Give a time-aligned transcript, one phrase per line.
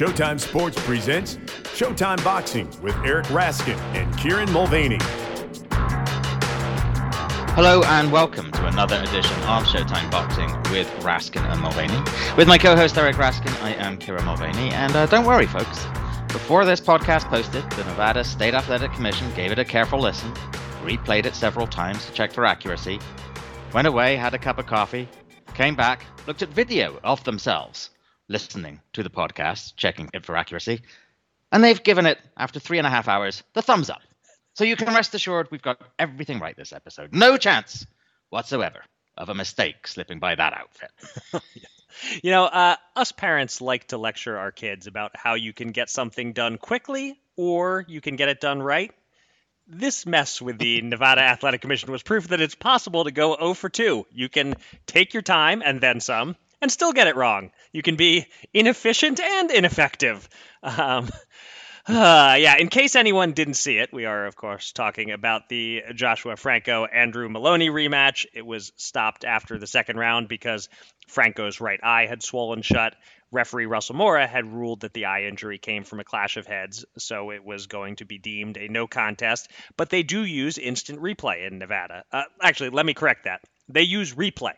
[0.00, 1.36] Showtime Sports presents
[1.76, 4.96] Showtime Boxing with Eric Raskin and Kieran Mulvaney.
[7.52, 12.02] Hello and welcome to another edition of Showtime Boxing with Raskin and Mulvaney.
[12.34, 15.84] With my co-host Eric Raskin, I am Kieran Mulvaney, and uh, don't worry, folks.
[16.28, 20.32] Before this podcast posted, the Nevada State Athletic Commission gave it a careful listen,
[20.82, 22.98] replayed it several times to check for accuracy,
[23.74, 25.06] went away, had a cup of coffee,
[25.52, 27.90] came back, looked at video of themselves
[28.30, 30.80] listening to the podcast, checking it for accuracy,
[31.52, 34.00] and they've given it, after three and a half hours, the thumbs up.
[34.54, 37.12] So you can rest assured we've got everything right this episode.
[37.12, 37.86] No chance
[38.30, 38.84] whatsoever
[39.16, 40.90] of a mistake slipping by that outfit.
[42.22, 45.90] You know, uh, us parents like to lecture our kids about how you can get
[45.90, 48.92] something done quickly or you can get it done right.
[49.66, 53.54] This mess with the Nevada Athletic Commission was proof that it's possible to go 0
[53.54, 54.06] for 2.
[54.12, 54.54] You can
[54.86, 57.50] take your time and then some and still get it wrong.
[57.72, 60.28] You can be inefficient and ineffective.
[60.62, 61.08] Um,
[61.86, 65.82] uh, yeah, in case anyone didn't see it, we are, of course, talking about the
[65.94, 68.26] Joshua Franco Andrew Maloney rematch.
[68.34, 70.68] It was stopped after the second round because
[71.08, 72.94] Franco's right eye had swollen shut.
[73.32, 76.84] Referee Russell Mora had ruled that the eye injury came from a clash of heads,
[76.98, 79.48] so it was going to be deemed a no contest.
[79.76, 82.04] But they do use instant replay in Nevada.
[82.12, 83.42] Uh, actually, let me correct that.
[83.68, 84.54] They use replay.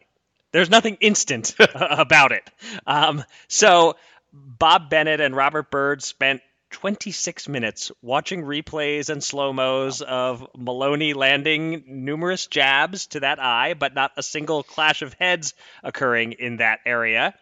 [0.52, 2.48] There's nothing instant about it.
[2.86, 3.96] Um, so
[4.32, 11.12] Bob Bennett and Robert Byrd spent 26 minutes watching replays and slow mos of Maloney
[11.12, 16.56] landing numerous jabs to that eye, but not a single clash of heads occurring in
[16.58, 17.34] that area,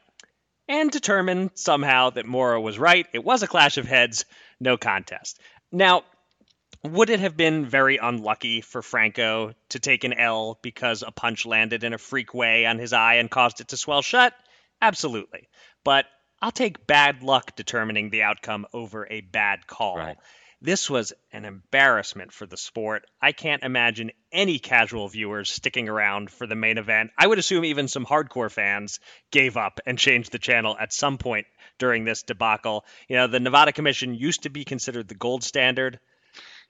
[0.69, 3.07] and determined somehow that Mora was right.
[3.13, 4.25] It was a clash of heads,
[4.59, 5.41] no contest.
[5.73, 6.03] Now,
[6.83, 11.45] would it have been very unlucky for Franco to take an L because a punch
[11.47, 14.35] landed in a freak way on his eye and caused it to swell shut?
[14.81, 15.49] Absolutely.
[15.85, 16.07] But
[16.41, 19.99] I'll take bad luck determining the outcome over a bad call.
[19.99, 20.17] Right.
[20.63, 23.07] This was an embarrassment for the sport.
[23.21, 27.13] I can't imagine any casual viewers sticking around for the main event.
[27.17, 31.17] I would assume even some hardcore fans gave up and changed the channel at some
[31.17, 31.47] point
[31.79, 32.85] during this debacle.
[33.09, 35.99] You know, the Nevada Commission used to be considered the gold standard.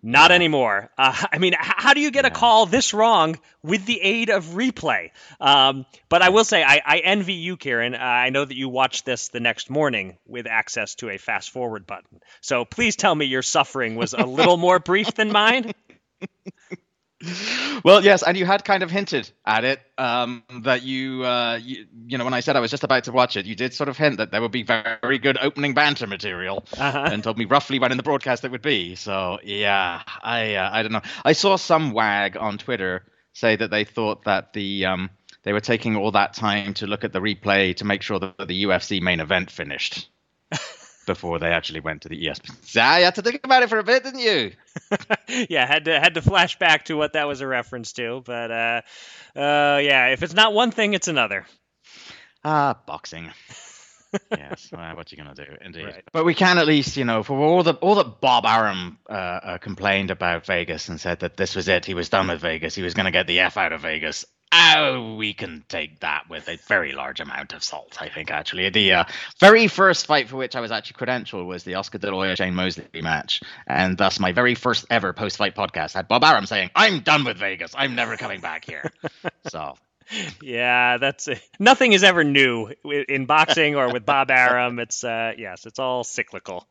[0.02, 0.90] Not anymore.
[0.96, 4.44] Uh, I mean, how do you get a call this wrong with the aid of
[4.46, 5.10] replay?
[5.40, 7.94] Um, but I will say, I, I envy you, Kieran.
[7.94, 11.50] Uh, I know that you watched this the next morning with access to a fast
[11.50, 12.20] forward button.
[12.40, 15.72] So please tell me your suffering was a little more brief than mine.
[17.84, 21.86] Well, yes, and you had kind of hinted at it um, that you, uh, you,
[22.06, 23.88] you know, when I said I was just about to watch it, you did sort
[23.88, 27.08] of hint that there would be very good opening banter material, Uh-huh.
[27.12, 28.94] and told me roughly when in the broadcast it would be.
[28.94, 31.02] So yeah, I, uh, I don't know.
[31.24, 35.10] I saw some wag on Twitter say that they thought that the um,
[35.42, 38.36] they were taking all that time to look at the replay to make sure that
[38.48, 40.08] the UFC main event finished
[41.10, 42.64] before they actually went to the ESPN.
[42.64, 44.52] So you had to think about it for a bit, didn't you?
[45.48, 48.22] yeah, had to had to flash back to what that was a reference to.
[48.24, 48.80] But uh,
[49.34, 51.46] uh, yeah, if it's not one thing, it's another.
[52.44, 53.28] Ah, boxing.
[54.30, 55.86] yes, well, what you gonna do, indeed.
[55.86, 56.04] Right.
[56.12, 59.12] But we can at least, you know, for all the all that Bob Arum uh,
[59.12, 62.76] uh, complained about Vegas and said that this was it, he was done with Vegas,
[62.76, 64.24] he was gonna get the f out of Vegas.
[64.52, 68.32] Oh, we can take that with a very large amount of salt, I think.
[68.32, 69.04] Actually, the uh,
[69.38, 72.36] very first fight for which I was actually credentialed was the Oscar De La Hoya
[72.36, 76.70] Shane Mosley match, and thus my very first ever post-fight podcast had Bob Arum saying,
[76.74, 77.74] "I'm done with Vegas.
[77.76, 78.90] I'm never coming back here."
[79.48, 79.76] so
[80.42, 81.28] Yeah, that's
[81.58, 84.78] nothing is ever new in boxing or with Bob Arum.
[84.78, 86.66] It's uh, yes, it's all cyclical.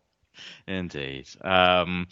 [0.67, 1.27] Indeed.
[1.41, 2.07] Um,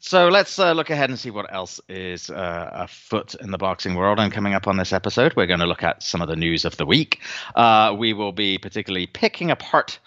[0.00, 3.94] so let's uh, look ahead and see what else is uh, afoot in the boxing
[3.94, 4.18] world.
[4.18, 6.64] And coming up on this episode, we're going to look at some of the news
[6.64, 7.20] of the week.
[7.54, 9.98] Uh, we will be particularly picking apart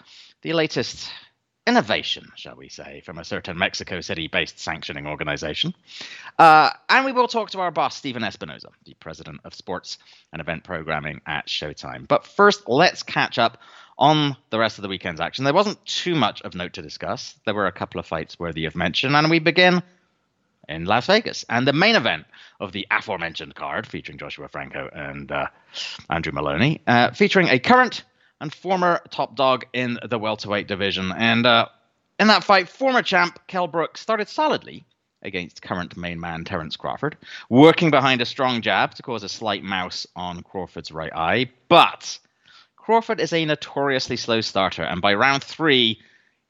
[0.42, 1.10] the latest
[1.66, 5.74] innovation, shall we say, from a certain Mexico City based sanctioning organization.
[6.38, 9.98] Uh, and we will talk to our boss, Stephen Espinoza, the president of sports
[10.32, 12.06] and event programming at Showtime.
[12.06, 13.58] But first, let's catch up
[13.98, 15.44] on the rest of the weekend's action.
[15.44, 17.34] There wasn't too much of note to discuss.
[17.46, 19.82] There were a couple of fights worthy of mention, and we begin
[20.68, 21.44] in Las Vegas.
[21.48, 22.26] And the main event
[22.60, 25.46] of the aforementioned card, featuring Joshua Franco and uh,
[26.10, 28.04] Andrew Maloney, uh, featuring a current
[28.40, 31.12] and former top dog in the welterweight division.
[31.16, 31.68] And uh,
[32.18, 34.84] in that fight, former champ Kell Brook started solidly
[35.22, 37.16] against current main man Terence Crawford,
[37.48, 41.50] working behind a strong jab to cause a slight mouse on Crawford's right eye.
[41.68, 42.18] But
[42.76, 45.98] Crawford is a notoriously slow starter, and by round three,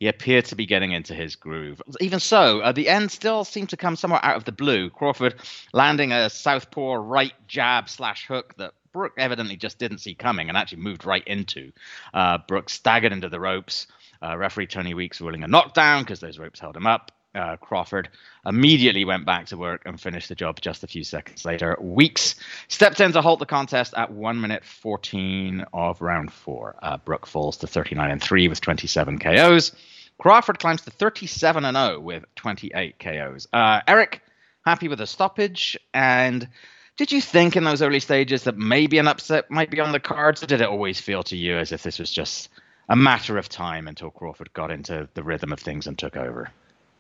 [0.01, 1.81] he appeared to be getting into his groove.
[2.01, 4.91] Even so, uh, the end still seemed to come somewhat out of the blue.
[4.91, 5.37] Crawford
[5.73, 10.57] landing a southpaw right jab slash hook that Brook evidently just didn't see coming and
[10.57, 11.73] actually moved right into.
[12.15, 13.89] Uh, Brook staggered into the ropes.
[14.23, 17.11] Uh, referee Tony Weeks ruling a knockdown because those ropes held him up.
[17.35, 18.09] Uh, Crawford
[18.47, 21.77] immediately went back to work and finished the job just a few seconds later.
[21.81, 22.37] Weeks
[22.69, 26.77] stepped in to halt the contest at 1 minute 14 of round four.
[26.81, 29.73] Uh, Brook falls to 39 and 3 with 27 KOs.
[30.19, 33.49] Crawford climbs to 37 and 0 with 28 KOs.
[33.53, 34.23] Uh, Eric,
[34.65, 35.77] happy with the stoppage.
[35.93, 36.49] And
[36.97, 40.01] did you think in those early stages that maybe an upset might be on the
[40.01, 42.51] cards, or did it always feel to you as if this was just
[42.89, 46.51] a matter of time until Crawford got into the rhythm of things and took over?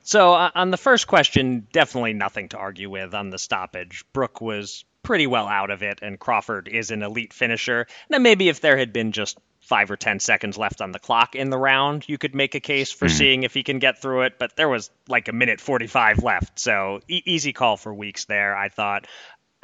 [0.02, 4.04] So uh, on the first question, definitely nothing to argue with on the stoppage.
[4.12, 7.86] Brook was pretty well out of it, and Crawford is an elite finisher.
[8.10, 11.34] Now maybe if there had been just five or ten seconds left on the clock
[11.34, 13.16] in the round, you could make a case for mm-hmm.
[13.16, 14.38] seeing if he can get through it.
[14.38, 18.56] But there was like a minute 45 left, so e- easy call for Weeks there.
[18.56, 19.06] I thought.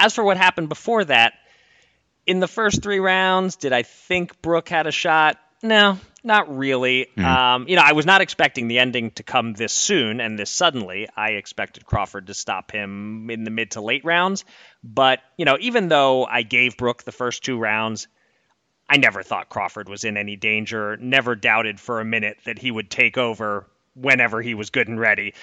[0.01, 1.35] As for what happened before that,
[2.27, 5.39] in the first three rounds, did I think Brook had a shot?
[5.63, 7.09] No, not really.
[7.19, 7.25] Mm.
[7.25, 10.51] Um, you know, I was not expecting the ending to come this soon and this
[10.51, 11.07] suddenly.
[11.15, 14.47] I expected Crawford to stop him in the mid to late rounds.
[14.83, 18.09] But, you know, even though I gave Brook the first two rounds,
[18.89, 22.71] I never thought Crawford was in any danger, never doubted for a minute that he
[22.71, 23.69] would take over
[24.01, 25.35] whenever he was good and ready.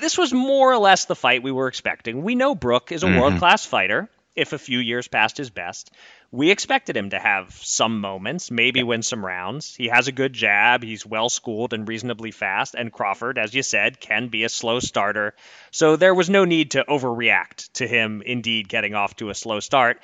[0.00, 2.22] This was more or less the fight we were expecting.
[2.22, 3.20] We know Brook is a mm-hmm.
[3.20, 5.90] world class fighter, if a few years past his best.
[6.32, 9.74] We expected him to have some moments, maybe win some rounds.
[9.74, 13.62] He has a good jab, he's well schooled and reasonably fast, and Crawford, as you
[13.62, 15.34] said, can be a slow starter.
[15.72, 19.60] So there was no need to overreact to him indeed getting off to a slow
[19.60, 20.00] start.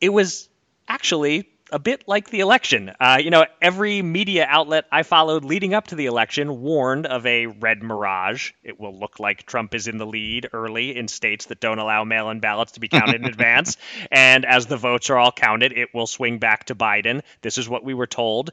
[0.00, 0.48] It was
[0.86, 2.92] actually a bit like the election.
[3.00, 7.26] Uh, you know, every media outlet I followed leading up to the election warned of
[7.26, 8.52] a red mirage.
[8.62, 12.04] It will look like Trump is in the lead early in states that don't allow
[12.04, 13.76] mail in ballots to be counted in advance.
[14.10, 17.22] And as the votes are all counted, it will swing back to Biden.
[17.42, 18.50] This is what we were told.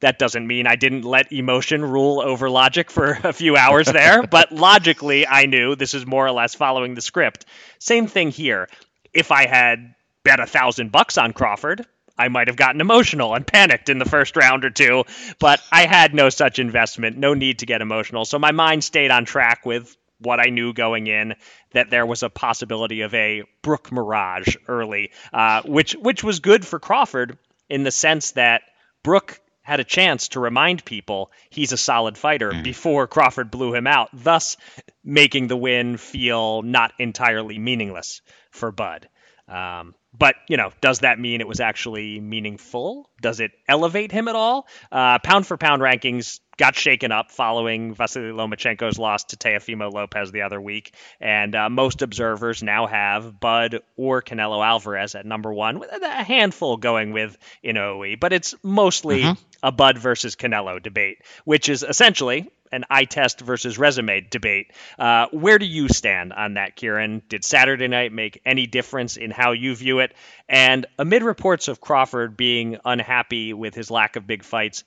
[0.00, 4.22] That doesn't mean I didn't let emotion rule over logic for a few hours there,
[4.26, 7.46] but logically, I knew this is more or less following the script.
[7.78, 8.68] Same thing here.
[9.12, 9.94] If I had
[10.24, 14.04] bet a thousand bucks on Crawford, I might have gotten emotional and panicked in the
[14.04, 15.04] first round or two,
[15.38, 18.24] but I had no such investment, no need to get emotional.
[18.24, 21.34] So my mind stayed on track with what I knew going in
[21.72, 26.66] that there was a possibility of a Brook Mirage early, uh, which which was good
[26.66, 27.38] for Crawford
[27.68, 28.62] in the sense that
[29.02, 32.62] Brook had a chance to remind people he's a solid fighter mm.
[32.62, 34.56] before Crawford blew him out, thus
[35.02, 38.20] making the win feel not entirely meaningless
[38.50, 39.08] for Bud.
[39.48, 43.10] Um, but you know, does that mean it was actually meaningful?
[43.20, 44.66] Does it elevate him at all?
[44.90, 50.30] Uh, pound for pound rankings got shaken up following Vasily Lomachenko's loss to Teofimo Lopez
[50.30, 55.52] the other week, and uh, most observers now have Bud or Canelo Alvarez at number
[55.52, 59.42] one, with a handful going with Inoue, but it's mostly mm-hmm.
[59.62, 64.72] a Bud versus Canelo debate, which is essentially an eye test versus resume debate.
[64.98, 67.22] Uh, where do you stand on that, Kieran?
[67.28, 70.12] Did Saturday night make any difference in how you view it?
[70.48, 74.84] And amid reports of Crawford being unhappy with his lack of big fights,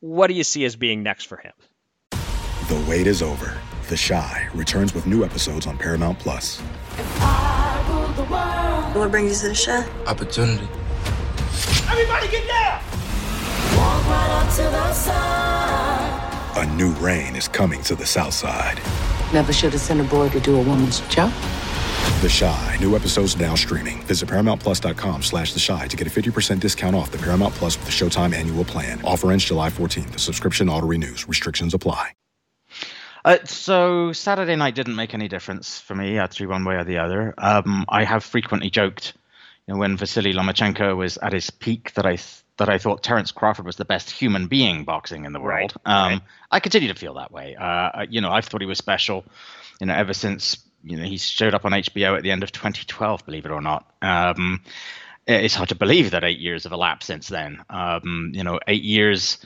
[0.00, 1.52] what do you see as being next for him?
[2.68, 3.56] The wait is over.
[3.88, 6.60] The Chi returns with new episodes on Paramount Plus.
[8.94, 10.10] What brings you to the Chi?
[10.10, 10.68] Opportunity.
[11.90, 12.82] Everybody get down!
[13.76, 16.07] Walk right up to the side.
[16.58, 18.80] A new reign is coming to the South Side.
[19.32, 21.32] Never should have sent a boy to do a woman's job.
[22.20, 22.76] The Chi.
[22.80, 24.02] New episodes now streaming.
[24.02, 27.86] Visit ParamountPlus.com slash The Chi to get a 50% discount off the Paramount Plus with
[27.86, 29.00] the Showtime annual plan.
[29.04, 30.10] Offer ends July 14th.
[30.10, 31.28] The subscription auto-renews.
[31.28, 32.10] Restrictions apply.
[33.24, 36.98] Uh, so Saturday night didn't make any difference for me, actually, one way or the
[36.98, 37.34] other.
[37.38, 39.12] Um, I have frequently joked
[39.68, 43.02] you know, when Vasily Lomachenko was at his peak that I th- that I thought
[43.02, 45.74] Terence Crawford was the best human being boxing in the world.
[45.86, 46.22] Right, um, right.
[46.50, 47.56] I continue to feel that way.
[47.56, 49.24] Uh, you know, I've thought he was special.
[49.80, 52.52] You know, ever since you know he showed up on HBO at the end of
[52.52, 53.90] 2012, believe it or not.
[54.02, 54.62] Um,
[55.26, 57.62] it's hard to believe that eight years have elapsed since then.
[57.68, 59.44] Um, you know, eight years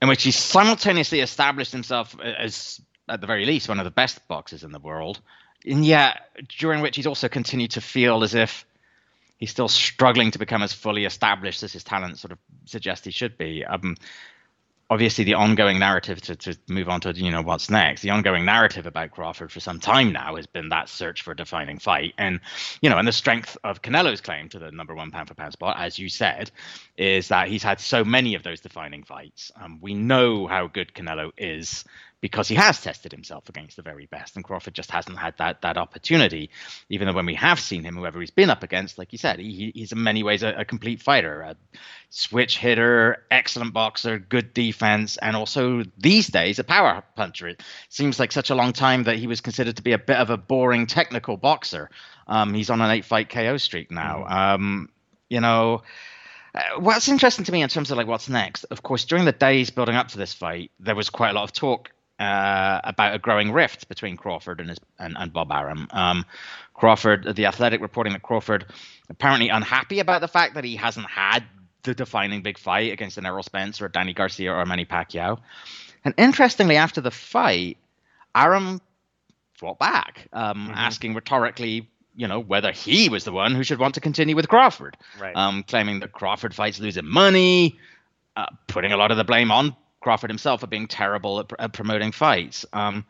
[0.00, 4.26] in which he simultaneously established himself as, at the very least, one of the best
[4.28, 5.20] boxers in the world,
[5.66, 6.20] and yet
[6.58, 8.64] during which he's also continued to feel as if
[9.38, 13.10] he's still struggling to become as fully established as his talent sort of suggests he
[13.10, 13.64] should be.
[13.64, 13.96] Um,
[14.90, 18.02] obviously, the ongoing narrative to, to move on to you know what's next.
[18.02, 21.36] The ongoing narrative about Crawford for some time now has been that search for a
[21.36, 22.40] defining fight, and
[22.82, 25.52] you know, and the strength of Canelo's claim to the number one pound for pound
[25.52, 26.50] spot, as you said,
[26.96, 29.52] is that he's had so many of those defining fights.
[29.60, 31.84] Um, we know how good Canelo is
[32.20, 35.62] because he has tested himself against the very best, and Crawford just hasn't had that
[35.62, 36.50] that opportunity.
[36.88, 39.38] Even though when we have seen him, whoever he's been up against, like you said,
[39.38, 41.56] he, he's in many ways a, a complete fighter, a
[42.10, 47.48] switch hitter, excellent boxer, good defense, and also these days a power puncher.
[47.48, 50.16] It seems like such a long time that he was considered to be a bit
[50.16, 51.88] of a boring technical boxer.
[52.26, 54.24] Um, he's on an eight-fight KO streak now.
[54.24, 54.32] Mm-hmm.
[54.32, 54.88] Um,
[55.28, 55.82] you know.
[56.54, 59.32] Uh, what's interesting to me in terms of like what's next, of course, during the
[59.32, 63.14] days building up to this fight, there was quite a lot of talk uh, about
[63.14, 65.88] a growing rift between Crawford and his, and, and Bob Arum.
[65.90, 66.24] Um,
[66.74, 68.66] Crawford, the Athletic, reporting that Crawford
[69.08, 71.44] apparently unhappy about the fact that he hasn't had
[71.82, 75.38] the defining big fight against an Errol Spence or Danny Garcia or Manny Pacquiao.
[76.04, 77.78] And interestingly, after the fight,
[78.34, 78.80] Arum
[79.54, 80.70] fought back, um, mm-hmm.
[80.74, 84.48] asking rhetorically, you know, whether he was the one who should want to continue with
[84.48, 85.36] Crawford, right.
[85.36, 87.78] um, claiming that Crawford fights losing money,
[88.36, 91.72] uh, putting a lot of the blame on Crawford himself for being terrible at, at
[91.72, 92.66] promoting fights.
[92.72, 93.04] Um,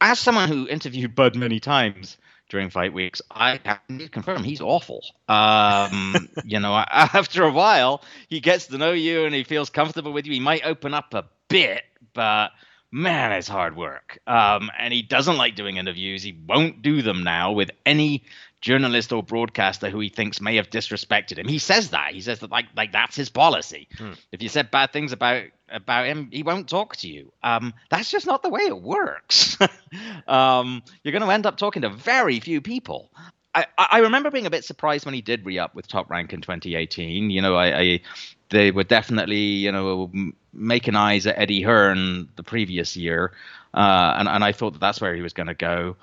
[0.00, 2.16] as someone who interviewed Bud many times
[2.48, 5.02] during fight weeks, I can confirm he's awful.
[5.28, 10.12] Um, you know, after a while, he gets to know you and he feels comfortable
[10.12, 10.32] with you.
[10.32, 12.50] He might open up a bit, but
[12.90, 14.18] man, it's hard work.
[14.26, 16.22] Um, and he doesn't like doing interviews.
[16.22, 18.24] He won't do them now with any
[18.66, 21.46] journalist or broadcaster who he thinks may have disrespected him.
[21.46, 22.12] He says that.
[22.12, 23.86] He says that like like that's his policy.
[23.96, 24.14] Hmm.
[24.32, 27.32] If you said bad things about about him, he won't talk to you.
[27.44, 29.56] Um, that's just not the way it works.
[30.26, 33.12] um, you're going to end up talking to very few people.
[33.54, 36.40] I, I remember being a bit surprised when he did re-up with Top Rank in
[36.40, 37.30] 2018.
[37.30, 38.00] You know, I, I
[38.48, 40.10] they were definitely you know
[40.52, 43.32] making eyes at Eddie Hearn the previous year,
[43.74, 45.96] uh, and and I thought that that's where he was going to go.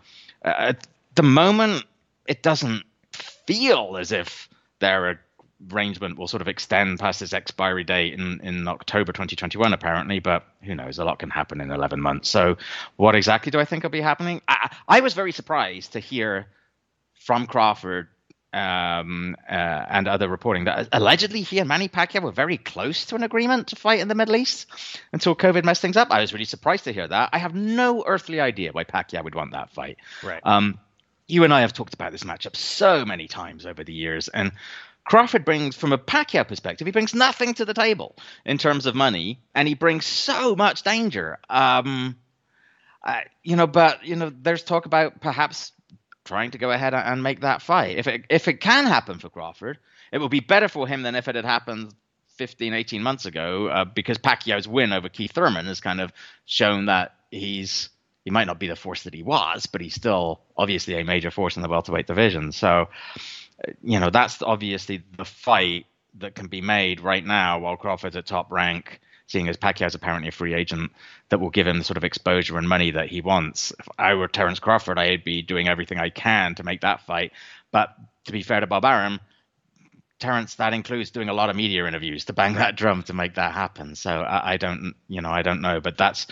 [0.45, 1.83] Uh, at the moment,
[2.27, 4.49] it doesn't feel as if
[4.79, 5.19] their
[5.71, 10.45] arrangement will sort of extend past its expiry date in, in October 2021, apparently, but
[10.63, 10.99] who knows?
[10.99, 12.29] A lot can happen in 11 months.
[12.29, 12.57] So,
[12.95, 14.41] what exactly do I think will be happening?
[14.47, 16.47] I, I was very surprised to hear
[17.13, 18.07] from Crawford
[18.51, 23.15] um, uh, and other reporting that allegedly he and Manny Pacquiao were very close to
[23.15, 24.67] an agreement to fight in the Middle East
[25.11, 26.11] until COVID messed things up.
[26.11, 27.29] I was really surprised to hear that.
[27.33, 29.97] I have no earthly idea why Pacquiao would want that fight.
[30.21, 30.41] Right.
[30.43, 30.79] Um,
[31.27, 34.51] you and I have talked about this matchup so many times over the years, and
[35.05, 38.15] Crawford brings, from a Pacquiao perspective, he brings nothing to the table
[38.45, 41.39] in terms of money, and he brings so much danger.
[41.49, 42.17] Um,
[43.03, 45.73] uh, you know, but you know, there's talk about perhaps
[46.23, 47.97] trying to go ahead and make that fight.
[47.97, 49.77] If it if it can happen for Crawford,
[50.11, 51.93] it will be better for him than if it had happened
[52.37, 56.13] 15, 18 months ago, uh, because Pacquiao's win over Keith Thurman has kind of
[56.45, 57.89] shown that he's
[58.23, 61.31] he might not be the force that he was, but he's still obviously a major
[61.31, 62.51] force in the welterweight division.
[62.51, 62.89] So,
[63.67, 65.85] uh, you know, that's obviously the fight
[66.19, 70.29] that can be made right now while Crawford's at top rank, seeing as Pacquiao's apparently
[70.29, 70.91] a free agent
[71.29, 73.73] that will give him the sort of exposure and money that he wants.
[73.77, 77.31] If I were Terence Crawford, I'd be doing everything I can to make that fight.
[77.71, 79.19] But to be fair to Bob Arum,
[80.19, 83.35] Terence, that includes doing a lot of media interviews to bang that drum to make
[83.35, 83.95] that happen.
[83.95, 86.27] So I, I don't, you know, I don't know, but that's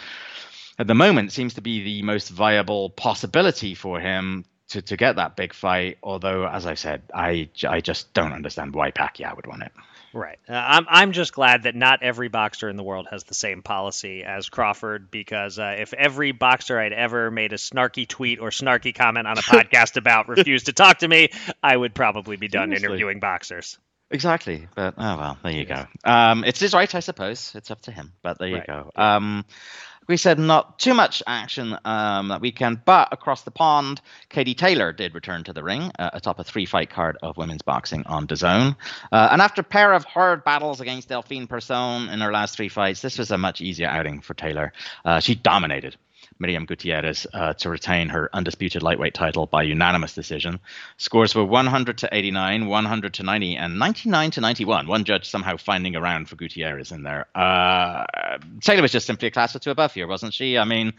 [0.82, 5.18] at the moment seems to be the most viable possibility for him to, to get
[5.18, 6.00] that big fight.
[6.02, 9.72] Although, as I said, I, I just don't understand why Pacquiao would want it.
[10.12, 10.40] Right.
[10.50, 13.62] Uh, I'm I'm just glad that not every boxer in the world has the same
[13.62, 18.50] policy as Crawford because uh, if every boxer I'd ever made a snarky tweet or
[18.50, 21.30] snarky comment on a podcast about refused to talk to me,
[21.64, 22.88] I would probably be done Seriously.
[22.88, 23.78] interviewing boxers.
[24.10, 25.86] Exactly, but oh well, there you go.
[26.04, 27.54] Um, it's his right, I suppose.
[27.56, 28.68] It's up to him, but there you right.
[28.68, 28.92] go.
[28.98, 29.46] Um,
[30.08, 34.92] we said not too much action um, that weekend, but across the pond, Katie Taylor
[34.92, 38.28] did return to the ring uh, atop a three fight card of women's boxing on
[38.28, 38.76] DAZN.
[39.12, 42.70] Uh, and after a pair of hard battles against Delphine Persoon in her last three
[42.70, 44.74] fights, this was a much easier outing for Taylor.
[45.06, 45.96] Uh, she dominated
[46.42, 50.60] Miriam Gutierrez uh, to retain her undisputed lightweight title by unanimous decision.
[50.98, 54.88] Scores were 100 to 89, 100 to 90, and 99 to 91.
[54.88, 57.28] One judge somehow finding a round for Gutierrez in there.
[57.36, 58.06] Uh,
[58.62, 60.58] Taylor was just simply a class or two above here, wasn't she?
[60.58, 60.94] I mean,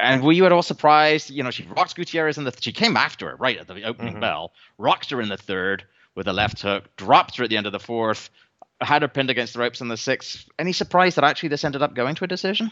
[0.00, 1.30] and were you at all surprised?
[1.30, 2.52] You know, she rocked Gutierrez in the.
[2.52, 4.20] Th- she came after her right at the opening mm-hmm.
[4.20, 7.66] bell, rocked her in the third with a left hook, dropped her at the end
[7.66, 8.28] of the fourth
[8.80, 10.48] had her pinned against the ropes in the sixth.
[10.58, 12.70] Any surprise that actually this ended up going to a decision?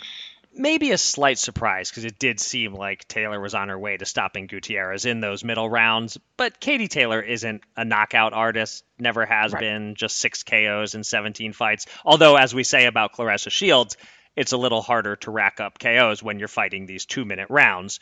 [0.58, 4.04] Maybe a slight surprise because it did seem like Taylor was on her way to
[4.04, 6.18] stopping Gutierrez in those middle rounds.
[6.36, 9.60] But Katie Taylor isn't a knockout artist, never has right.
[9.60, 11.86] been, just six KOs in 17 fights.
[12.04, 13.96] Although, as we say about Claressa Shields,
[14.36, 18.00] it's a little harder to rack up KOs when you're fighting these two minute rounds,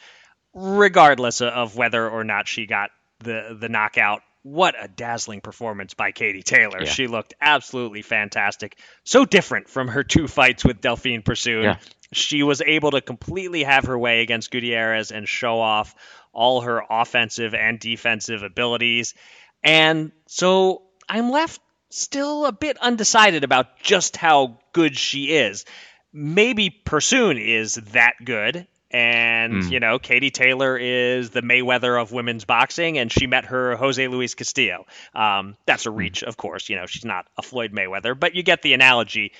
[0.54, 6.12] regardless of whether or not she got the, the knockout what a dazzling performance by
[6.12, 6.82] Katie Taylor.
[6.82, 6.88] Yeah.
[6.88, 8.78] She looked absolutely fantastic.
[9.02, 11.64] So different from her two fights with Delphine Persoon.
[11.64, 11.78] Yeah
[12.16, 15.94] she was able to completely have her way against Gutierrez and show off
[16.32, 19.14] all her offensive and defensive abilities.
[19.62, 25.64] And so I'm left still a bit undecided about just how good she is.
[26.12, 29.70] Maybe Persoon is that good, and mm.
[29.70, 34.06] you know Katie Taylor is the Mayweather of women's boxing, and she met her Jose
[34.08, 34.86] Luis Castillo.
[35.14, 35.96] Um, that's a hmm.
[35.96, 36.68] reach, of course.
[36.70, 39.32] You know she's not a Floyd Mayweather, but you get the analogy.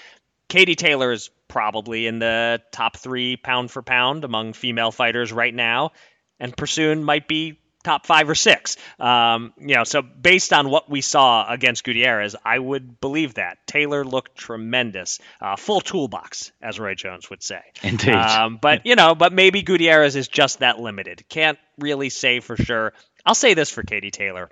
[0.49, 5.55] Katie Taylor is probably in the top three pound for pound among female fighters right
[5.55, 5.93] now,
[6.39, 8.77] and Persoon might be top five or six.
[8.99, 13.59] Um, you know, so based on what we saw against Gutierrez, I would believe that
[13.67, 17.61] Taylor looked tremendous, uh, full toolbox, as Roy Jones would say.
[17.83, 18.15] Indeed.
[18.15, 21.25] Um, but you know, but maybe Gutierrez is just that limited.
[21.29, 22.93] Can't really say for sure.
[23.25, 24.51] I'll say this for Katie Taylor.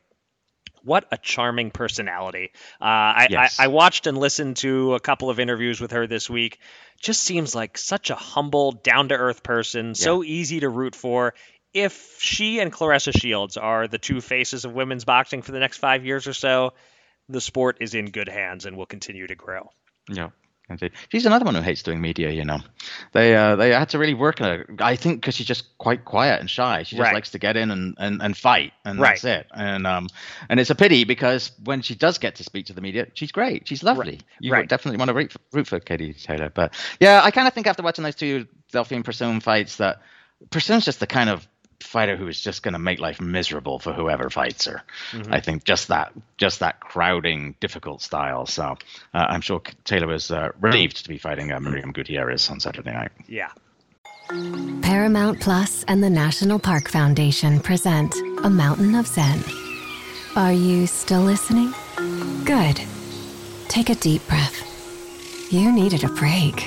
[0.85, 2.53] What a charming personality.
[2.81, 3.59] Uh, I, yes.
[3.59, 6.59] I, I watched and listened to a couple of interviews with her this week
[7.00, 9.93] just seems like such a humble, down to earth person, yeah.
[9.95, 11.35] so easy to root for
[11.75, 15.79] if she and Claressa Shields are the two faces of women's boxing for the next
[15.79, 16.73] five years or so,
[17.29, 19.69] the sport is in good hands and will continue to grow.
[20.09, 20.31] Yeah.
[21.11, 22.30] She's another one who hates doing media.
[22.30, 22.59] You know,
[23.12, 24.66] they uh, they had to really work on her.
[24.78, 26.85] I think because she's just quite quiet and shy.
[26.85, 27.14] She just right.
[27.14, 29.11] likes to get in and, and, and fight, and right.
[29.11, 29.47] that's it.
[29.54, 30.09] And um
[30.49, 33.30] and it's a pity because when she does get to speak to the media, she's
[33.30, 33.68] great.
[33.68, 34.12] She's lovely.
[34.12, 34.25] Right.
[34.40, 34.68] You right.
[34.68, 36.50] definitely want to root for, root for Katie Taylor.
[36.54, 40.00] But yeah, I kind of think after watching those two Delphine Persoon fights that
[40.50, 41.47] Persoon's just the kind of
[41.85, 44.83] fighter who is just going to make life miserable for whoever fights her.
[45.12, 45.33] Mm-hmm.
[45.33, 48.47] I think just that just that crowding, difficult style.
[48.47, 48.76] So
[49.14, 52.93] uh, I'm sure Taylor was uh, relieved to be fighting uh, Miriam Gutierrez on Saturday
[52.93, 53.12] night.
[53.29, 53.50] Yeah.
[54.81, 59.45] Paramount Plus and the National Park Foundation present A Mountain of Zen.
[60.35, 61.75] Are you still listening?
[62.45, 62.81] Good.
[63.69, 65.53] Take a deep breath.
[65.53, 66.67] You needed a break.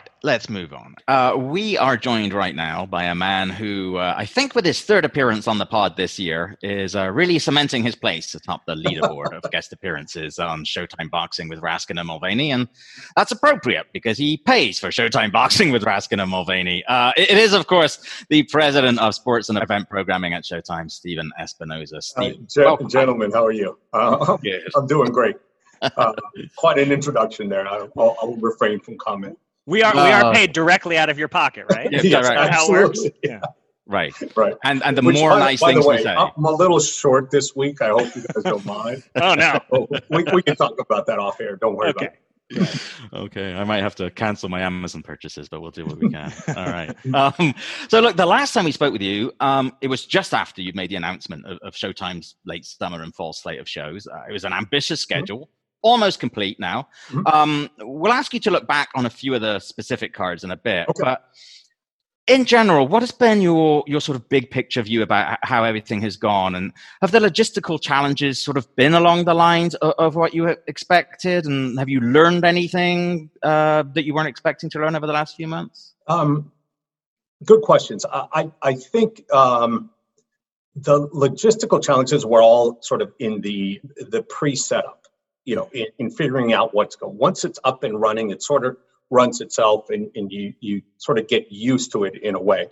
[0.23, 0.95] let's move on.
[1.07, 4.81] Uh, we are joined right now by a man who, uh, I think, with his
[4.81, 8.75] third appearance on the pod this year, is uh, really cementing his place atop the
[8.75, 12.51] leaderboard of guest appearances on Showtime Boxing with Raskin and Mulvaney.
[12.51, 12.67] And
[13.15, 16.83] that's appropriate because he pays for Showtime Boxing with Raskin and Mulvaney.
[16.85, 20.91] Uh, it, it is, of course, the president of sports and event programming at Showtime,
[20.91, 22.01] Stephen Espinoza.
[22.01, 23.77] Steve, ge- gentlemen, how are you?
[23.93, 24.37] Uh,
[24.75, 25.37] I'm doing great.
[25.81, 26.13] Uh,
[26.55, 27.67] quite an introduction there.
[27.67, 29.37] I, will I'll refrain from comment.
[29.65, 31.91] We are uh, we are paid directly out of your pocket, right?
[31.91, 32.49] Yeah, yes, right.
[32.49, 32.99] how it works.
[33.23, 33.39] Yeah.
[33.85, 34.13] Right.
[34.35, 34.55] Right.
[34.63, 36.15] And and the Which, more by, nice by things way, we say.
[36.15, 37.81] I'm a little short this week.
[37.81, 39.03] I hope you guys don't mind.
[39.21, 39.59] oh no.
[40.09, 41.57] we, we can talk about that off air.
[41.57, 42.05] Don't worry okay.
[42.05, 42.17] about it.
[43.13, 46.33] okay, I might have to cancel my Amazon purchases, but we'll do what we can.
[46.49, 46.93] All right.
[47.13, 47.53] Um,
[47.87, 50.75] so, look, the last time we spoke with you, um, it was just after you'd
[50.75, 54.05] made the announcement of, of Showtime's late summer and fall slate of shows.
[54.05, 55.19] Uh, it was an ambitious mm-hmm.
[55.19, 55.39] schedule.
[55.39, 56.87] Mm-hmm almost complete now.
[57.09, 57.27] Mm-hmm.
[57.27, 60.51] Um, we'll ask you to look back on a few of the specific cards in
[60.51, 61.01] a bit, okay.
[61.03, 61.25] but
[62.27, 66.01] in general, what has been your your sort of big picture view about how everything
[66.01, 70.15] has gone, and have the logistical challenges sort of been along the lines of, of
[70.15, 74.95] what you expected, and have you learned anything uh, that you weren't expecting to learn
[74.95, 75.93] over the last few months?
[76.07, 76.51] Um,
[77.43, 78.05] good questions.
[78.11, 79.31] I I think.
[79.31, 79.89] Um,
[80.73, 85.00] the logistical challenges were all sort of in the the pre-setup
[85.51, 87.17] you know, in, in figuring out what's going.
[87.17, 88.77] Once it's up and running, it sort of
[89.09, 92.67] runs itself, and, and you you sort of get used to it in a way.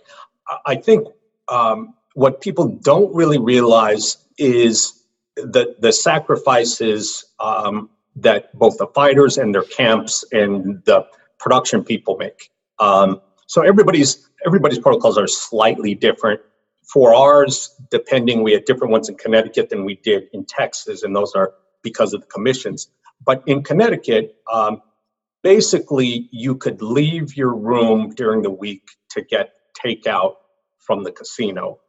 [0.64, 1.06] I think
[1.48, 5.04] um, what people don't really realize is
[5.36, 11.04] the the sacrifices um, that both the fighters and their camps and the
[11.38, 12.50] production people make.
[12.78, 16.40] Um, so everybody's everybody's protocols are slightly different.
[16.94, 21.14] For ours, depending, we had different ones in Connecticut than we did in Texas, and
[21.14, 22.90] those are because of the commissions.
[23.24, 24.82] But in Connecticut, um,
[25.42, 29.52] basically, you could leave your room during the week to get
[29.84, 30.34] takeout
[30.78, 31.80] from the casino.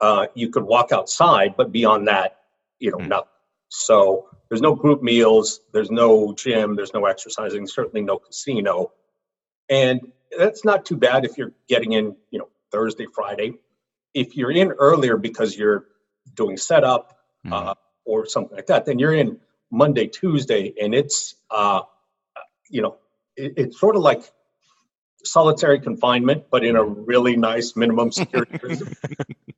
[0.00, 2.38] Uh, you could walk outside, but beyond that,
[2.78, 3.08] you know, mm.
[3.08, 3.28] nothing.
[3.68, 8.92] So there's no group meals, there's no gym, there's no exercising, certainly no casino.
[9.68, 13.54] And that's not too bad if you're getting in, you know, Thursday, Friday.
[14.14, 15.86] If you're in earlier because you're
[16.34, 17.52] doing setup, mm.
[17.52, 17.74] uh,
[18.08, 19.38] or something like that, then you're in
[19.70, 21.82] Monday, Tuesday, and it's uh,
[22.68, 22.96] you know
[23.36, 24.22] it, it's sort of like
[25.24, 28.94] solitary confinement, but in a really nice minimum security prison.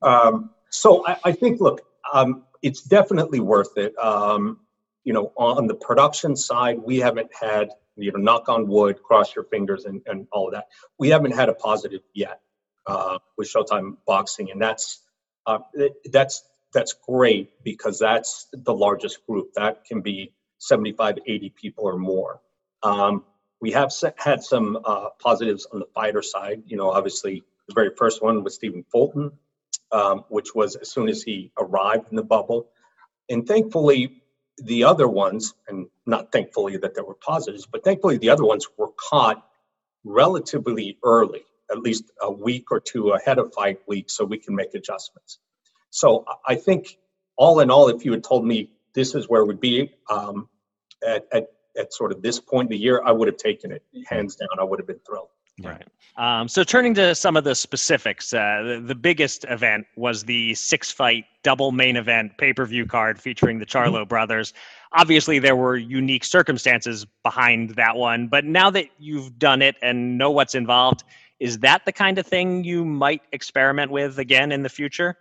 [0.03, 1.83] um, so I, I, think, look,
[2.13, 3.97] um, it's definitely worth it.
[3.99, 4.61] Um,
[5.05, 9.35] you know, on the production side, we haven't had You know, knock on wood, cross
[9.35, 10.67] your fingers, and, and all of that.
[10.99, 12.41] We haven't had a positive yet
[12.87, 15.01] uh, with Showtime Boxing, and that's
[15.47, 15.59] uh,
[16.13, 19.53] that's that's great because that's the largest group.
[19.55, 22.41] That can be 75, 80 people or more.
[22.83, 23.25] Um,
[23.61, 26.63] we have had some uh, positives on the fighter side.
[26.67, 29.33] You know, obviously the very first one was Stephen Fulton,
[29.93, 32.69] um, which was as soon as he arrived in the bubble.
[33.29, 34.23] And thankfully,
[34.59, 38.67] the other ones, and not thankfully that there were positives, but thankfully the other ones
[38.77, 39.47] were caught
[40.05, 44.55] relatively early, at least a week or two ahead of fight week, so we can
[44.55, 45.39] make adjustments.
[45.91, 46.99] So I think
[47.37, 50.49] all in all, if you had told me this is where it would be um,
[51.07, 53.83] at, at, at sort of this point in the year, I would have taken it
[54.07, 54.49] hands down.
[54.59, 55.29] I would have been thrilled.
[55.63, 55.85] Right.
[56.17, 60.55] Um, so turning to some of the specifics, uh, the, the, biggest event was the
[60.55, 64.09] six fight double main event pay per view card featuring the Charlo mm-hmm.
[64.09, 64.53] brothers.
[64.93, 70.19] Obviously, there were unique circumstances behind that one, but now that you've done it and
[70.19, 71.05] know what's involved,
[71.39, 75.17] is that the kind of thing you might experiment with again in the future?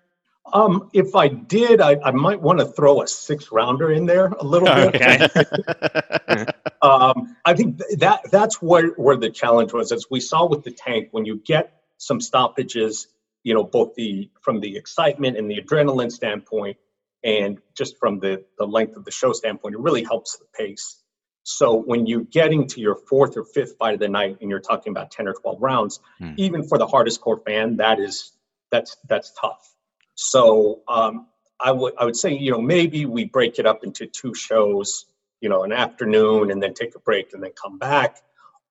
[0.53, 4.27] Um, if I did, I, I might want to throw a six rounder in there
[4.27, 4.95] a little bit.
[4.95, 6.45] Okay.
[6.81, 10.71] um, I think that that's where where the challenge was, as we saw with the
[10.71, 11.09] tank.
[11.11, 13.07] When you get some stoppages,
[13.43, 16.77] you know, both the from the excitement and the adrenaline standpoint,
[17.23, 21.01] and just from the the length of the show standpoint, it really helps the pace.
[21.43, 24.59] So when you're getting to your fourth or fifth fight of the night, and you're
[24.59, 26.33] talking about ten or twelve rounds, hmm.
[26.37, 28.31] even for the hardest core fan, that is
[28.71, 29.75] that's that's tough.
[30.21, 31.27] So um,
[31.61, 35.05] I would I would say you know maybe we break it up into two shows,
[35.39, 38.17] you know, an afternoon and then take a break and then come back,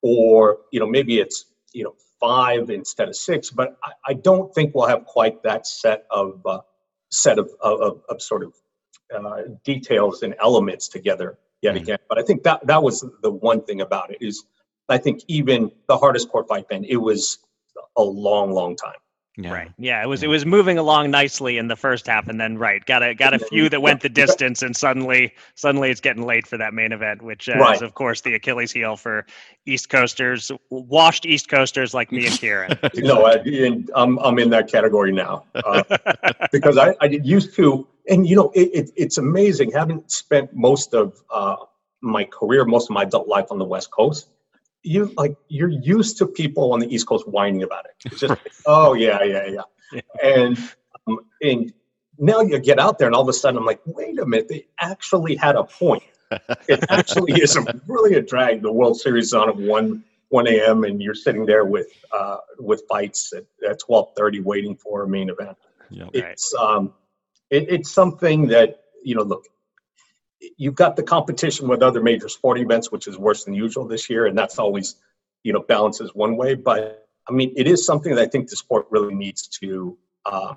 [0.02, 3.50] or you know maybe it's you know five instead of six.
[3.50, 6.60] But I, I don't think we'll have quite that set of uh,
[7.10, 8.52] set of, of, of sort of
[9.16, 11.82] uh, details and elements together yet mm-hmm.
[11.82, 11.98] again.
[12.10, 14.44] But I think that that was the one thing about it is
[14.90, 17.38] I think even the hardest court fight band it was
[17.96, 19.00] a long long time
[19.40, 19.52] yeah.
[19.52, 19.72] Right.
[19.78, 22.84] Yeah, it was it was moving along nicely in the first half, and then right
[22.84, 26.44] got a got a few that went the distance, and suddenly suddenly it's getting late
[26.44, 27.76] for that main event, which uh, right.
[27.76, 29.24] is of course the Achilles heel for
[29.64, 32.76] East Coasters, washed East Coasters like me and Kieran.
[32.96, 33.34] no, I,
[33.94, 35.84] am I'm in that category now uh,
[36.52, 40.94] because I I used to, and you know it, it, it's amazing Haven't spent most
[40.94, 41.54] of uh,
[42.00, 44.30] my career, most of my adult life on the West Coast
[44.88, 47.92] you like you're used to people on the East Coast whining about it.
[48.06, 50.58] It's just oh yeah, yeah, yeah, and
[51.06, 51.72] um, and
[52.18, 54.48] now you get out there and all of a sudden I'm like, wait a minute,
[54.48, 56.02] they actually had a point.
[56.68, 58.62] It actually is a, really a drag.
[58.62, 60.84] The World Series is on at one one a.m.
[60.84, 65.08] and you're sitting there with uh, with fights at, at twelve thirty waiting for a
[65.08, 65.56] main event.
[65.90, 66.10] Yep.
[66.14, 66.92] It's um,
[67.50, 69.22] it, it's something that you know.
[69.22, 69.44] Look,
[70.56, 74.08] you've got the competition with other major sporting events, which is worse than usual this
[74.08, 74.96] year, and that's always,
[75.42, 76.54] you know, balances one way.
[76.54, 80.54] But I mean, it is something that I think the sport really needs to uh,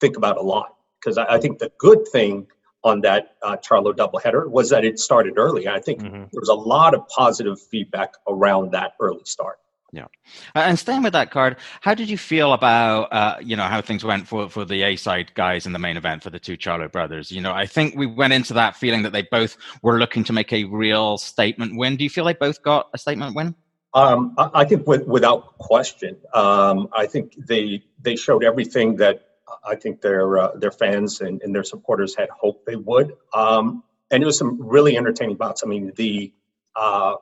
[0.00, 2.46] think about a lot because I, I, think the good thing
[2.84, 5.68] on that uh, Charlo doubleheader was that it started early.
[5.68, 6.16] I think mm-hmm.
[6.16, 9.58] there was a lot of positive feedback around that early start.
[9.92, 10.06] Yeah,
[10.54, 14.04] and staying with that card, how did you feel about uh, you know how things
[14.04, 16.90] went for for the A side guys in the main event for the two Charlo
[16.90, 17.32] brothers?
[17.32, 20.32] You know, I think we went into that feeling that they both were looking to
[20.32, 21.96] make a real statement win.
[21.96, 23.56] Do you feel they both got a statement win?
[23.92, 29.22] Um, I, think with, without question, um, I think they they showed everything that
[29.66, 33.14] I think their uh, their fans and, and, their supporters had hoped they would.
[33.34, 35.62] Um, and it was some really entertaining bouts.
[35.64, 36.32] I mean, the
[36.76, 37.14] uh,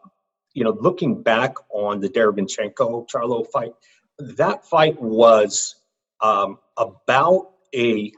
[0.59, 3.73] you know, looking back on the Derevyanchenko Charlo fight,
[4.19, 5.77] that fight was
[6.21, 8.13] um, about a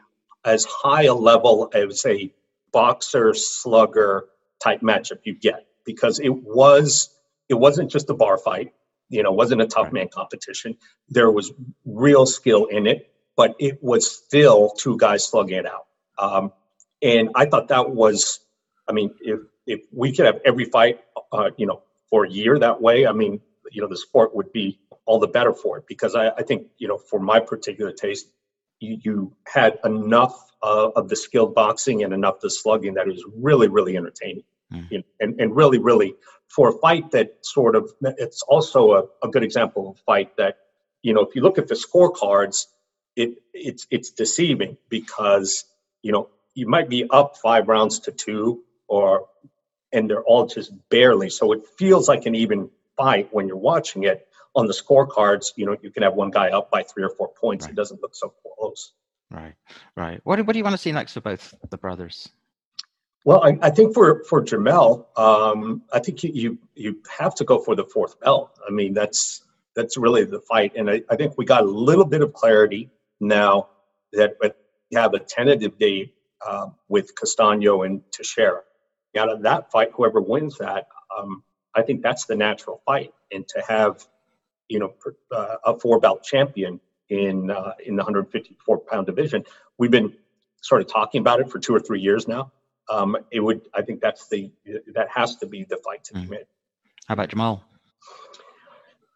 [0.45, 2.33] as high a level as a
[2.73, 4.25] boxer slugger
[4.63, 7.11] type matchup you get because it was
[7.49, 8.73] it wasn't just a bar fight
[9.11, 10.77] you know wasn't a tough man competition.
[11.11, 11.53] There was
[11.85, 15.87] real skill in it but it was still two guys slugging it out.
[16.19, 16.53] Um,
[17.03, 18.41] and i thought that was
[18.89, 21.01] i mean if if we could have every fight
[21.33, 24.53] uh, you know for a year that way, I mean, you know, the sport would
[24.53, 27.93] be all the better for it because I, I think, you know, for my particular
[27.93, 28.29] taste,
[28.81, 33.13] you, you had enough uh, of the skilled boxing and enough the slugging that it
[33.13, 34.45] was really, really entertaining.
[34.73, 34.91] Mm.
[34.91, 36.15] You know, and, and really, really
[36.49, 40.37] for a fight that sort of, it's also a, a good example of a fight
[40.37, 40.57] that,
[41.03, 42.67] you know, if you look at the scorecards,
[43.17, 45.65] it it's it's deceiving because
[46.03, 49.27] you know you might be up five rounds to two or
[49.93, 51.31] and they're all just barely.
[51.31, 54.27] So it feels like an even fight when you're watching it.
[54.57, 57.29] On the scorecards, you know, you can have one guy up by three or four
[57.29, 57.67] points.
[57.67, 57.73] Right.
[57.73, 58.95] It doesn't look so close.
[59.31, 59.55] Right,
[59.97, 60.21] right.
[60.25, 62.29] What, what do you want to see next for both the brothers?
[63.25, 67.45] Well, I, I think for for Jermell, um, I think you, you you have to
[67.45, 68.59] go for the fourth belt.
[68.67, 69.45] I mean, that's
[69.77, 72.91] that's really the fight, and I, I think we got a little bit of clarity
[73.21, 73.69] now
[74.15, 74.51] that we
[74.97, 78.63] have a tentative date uh, with Castano and Teixeira.
[79.17, 80.87] Out of that fight, whoever wins that,
[81.19, 81.43] um,
[81.75, 84.07] I think that's the natural fight, and to have
[84.69, 84.95] you know
[85.33, 89.45] uh, a four belt champion in uh, in the 154 pound division,
[89.79, 90.17] we've been
[90.63, 92.53] sort of talking about it for two or three years now
[92.91, 93.63] um, it would.
[93.73, 94.51] I think that's the
[94.95, 96.31] that has to be the fight to be Mm.
[96.31, 96.47] made.
[97.07, 97.63] How about Jermall?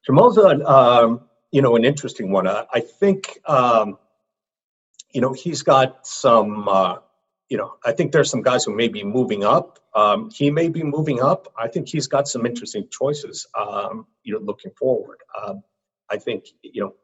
[0.09, 2.47] Jermall's a um, you know an interesting one.
[2.47, 3.99] Uh, I think um,
[5.13, 6.69] you know he's got some.
[6.69, 6.99] Uh,
[7.49, 9.79] you know, I think there's some guys who may be moving up.
[9.95, 11.53] Um, he may be moving up.
[11.57, 13.47] I think he's got some interesting choices.
[13.59, 15.19] Um, you know, looking forward.
[15.41, 15.63] Um,
[16.11, 16.95] I think you know.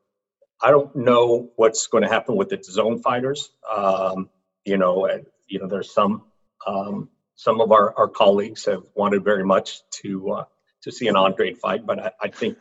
[0.63, 3.51] I don't know what's going to happen with the zone fighters.
[3.75, 4.29] Um,
[4.67, 6.25] you know, and, you know, there's some
[6.67, 7.09] um,
[7.41, 10.45] some of our, our colleagues have wanted very much to uh,
[10.83, 12.59] to see an Andrade fight, but I, I think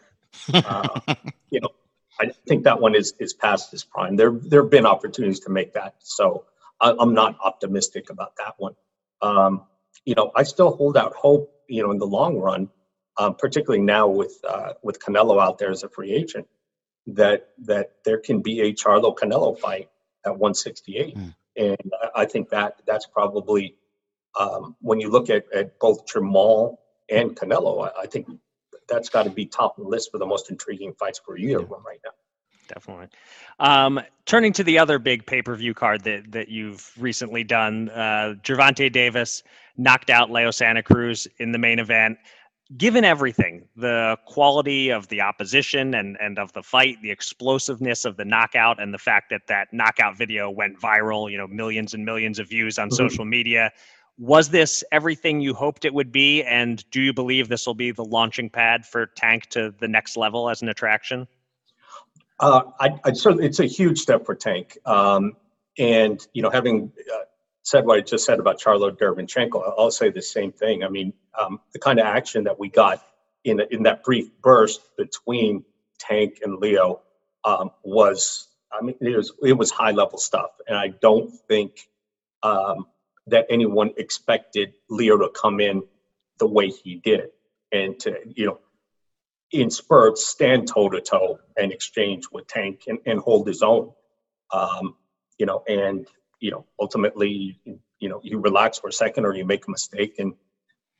[0.53, 0.99] uh,
[1.49, 1.69] you know
[2.19, 4.15] I think that one is is past its prime.
[4.15, 6.45] There there have been opportunities to make that, so
[6.79, 8.75] I, I'm not optimistic about that one.
[9.21, 9.63] Um,
[10.09, 11.53] you know, I still hold out hope.
[11.67, 12.67] You know, in the long run,
[13.19, 16.47] um, particularly now with uh, with Canelo out there as a free agent,
[17.05, 19.87] that that there can be a Charlo Canelo fight
[20.25, 21.35] at 168, Mm.
[21.55, 23.75] and I, think that that's probably
[24.37, 28.27] um, when you look at, at both Jermall and Canelo, I, I think
[28.89, 31.39] that's got to be top of the list for the most intriguing fights for a
[31.39, 32.11] year right now.
[32.73, 33.07] Definitely.
[33.59, 37.89] Um, turning to the other big pay per view card that that you've recently done,
[37.89, 39.43] uh, Gervonta Davis
[39.77, 42.17] knocked out Leo Santa Cruz in the main event.
[42.77, 48.17] Given everything, the quality of the opposition and and of the fight, the explosiveness of
[48.17, 52.05] the knockout, and the fact that that knockout video went viral, you know, millions and
[52.05, 52.93] millions of views on Mhm.
[52.93, 53.71] social media.
[54.19, 56.43] Was this everything you hoped it would be?
[56.43, 60.17] And do you believe this will be the launching pad for Tank to the next
[60.17, 61.27] level as an attraction?
[62.39, 64.77] Uh, I, I certainly, it's a huge step for Tank.
[64.85, 65.35] Um,
[65.77, 67.19] and, you know, having uh,
[67.63, 70.83] said what I just said about Charlo Derevyanchenko, I'll- say the same thing.
[70.83, 73.03] I mean, um, the kind of action that we got
[73.43, 75.63] in, in that brief burst between
[75.99, 77.01] Tank and Leo
[77.43, 80.51] um, was, I mean, it was, it was high level stuff.
[80.67, 81.89] And I don't think
[82.43, 82.87] um,
[83.27, 85.83] that anyone expected Leo to come in
[86.37, 87.29] the way he did
[87.71, 88.59] and to, you know,
[89.51, 93.91] in spurts stand toe to toe and exchange with Tank and, and hold his own.
[94.51, 94.95] Um,
[95.37, 96.07] you know, and
[96.39, 97.59] you know, ultimately,
[97.99, 100.33] you know, you relax for a second or you make a mistake and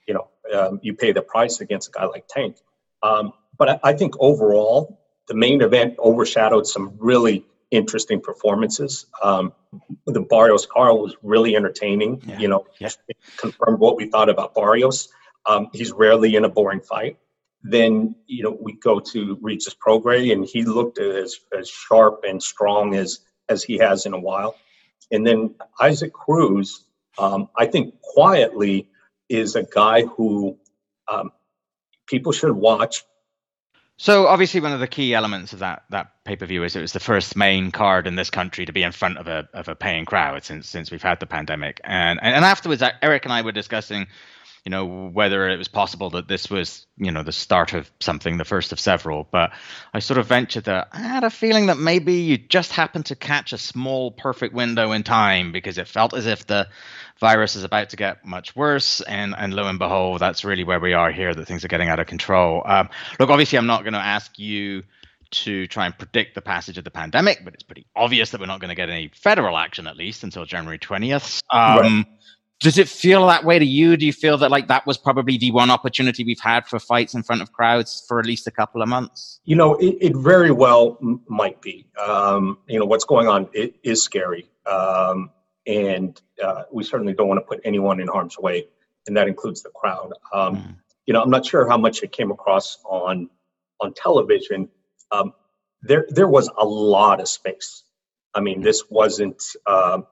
[0.08, 2.58] you know, um, you pay the price against a guy like Tank.
[3.04, 9.06] Um, but I, I think overall, the main event overshadowed some really interesting performances.
[9.22, 9.54] Um,
[10.08, 12.22] the Barrios Karl was really entertaining.
[12.26, 12.40] Yeah.
[12.40, 12.90] You know, Yeah.
[13.38, 15.10] confirmed what we thought about Barrios.
[15.46, 17.18] Um, he's rarely in a boring fight.
[17.62, 22.42] Then you know we go to Regis Prograis, and he looked as as sharp and
[22.42, 23.20] strong as
[23.50, 24.56] as he has in a while.
[25.12, 26.86] And then Isaac Cruz,
[27.18, 28.90] um, I think quietly
[29.28, 30.58] is a guy who
[31.12, 31.32] um,
[32.08, 33.04] people should watch.
[33.98, 36.82] So obviously, one of the key elements of that that pay per view is it
[36.82, 39.68] was the first main card in this country to be in front of a of
[39.68, 43.34] a paying crowd since since we've had the pandemic, and and, and afterwards, Eric and
[43.34, 44.08] I were discussing,
[44.66, 48.38] you know, whether it was possible that this was you know the start of something,
[48.38, 49.28] the first of several.
[49.30, 49.52] But
[49.94, 53.16] I sort of ventured that I had a feeling that maybe you just happened to
[53.16, 56.68] catch a small perfect window in time because it felt as if the
[57.20, 60.80] virus is about to get much worse, and and lo and behold, that's really where
[60.80, 61.34] we are here.
[61.34, 62.62] That things are getting out of control.
[62.66, 64.84] Um, look, obviously, I'm not going to ask you
[65.32, 68.48] to try and predict the passage of the pandemic, but it's pretty obvious that we're
[68.48, 71.44] not going to get any federal action at least until January 20th.
[71.52, 72.06] Um,
[72.60, 73.96] Does it feel that way to you?
[73.96, 77.14] Do you feel that like that was probably the one opportunity we've had for fights
[77.14, 79.40] in front of crowds for at least a couple of months?
[79.46, 81.88] You know, it, it very well m- might be.
[81.98, 85.32] Um, you know, what's going on it is scary, um,
[85.66, 88.68] and uh, we certainly don't want to put anyone in harm's way,
[89.08, 90.12] and that includes the crowd.
[90.34, 90.76] Um, Mm.
[91.06, 93.30] You know, I'm not sure how much it came across on
[93.80, 94.70] on television.
[95.12, 95.34] Um,
[95.82, 97.84] there, there was a lot of space.
[98.36, 99.42] I mean, this wasn't.
[99.66, 100.06] Um,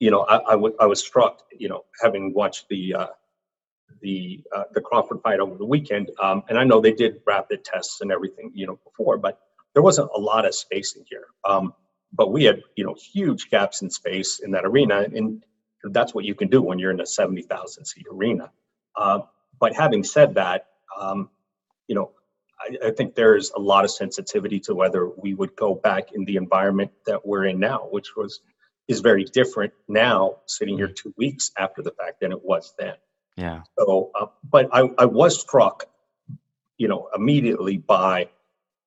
[0.00, 1.42] you know, I, I, w- I was struck.
[1.58, 3.06] You know, having watched the uh,
[4.02, 7.64] the uh, the Crawford fight over the weekend, um, and I know they did rapid
[7.64, 9.40] tests and everything, you know, before, but
[9.74, 11.26] there wasn't a lot of space in here.
[11.48, 11.74] Um,
[12.12, 15.44] but we had, you know, huge gaps in space in that arena, and
[15.84, 18.50] that's what you can do when you're in a seventy thousand seat arena.
[18.96, 19.20] Uh,
[19.60, 20.66] but having said that,
[21.00, 21.30] um,
[21.88, 22.12] you know,
[22.60, 26.24] I, I think there's a lot of sensitivity to whether we would go back in
[26.26, 28.40] the environment that we're in now, which was
[28.88, 32.94] is very different now, sitting here two weeks after the fact, than it was then.
[33.36, 33.62] Yeah.
[33.78, 35.84] So, uh, but I, I was struck,
[36.78, 38.30] you know, immediately by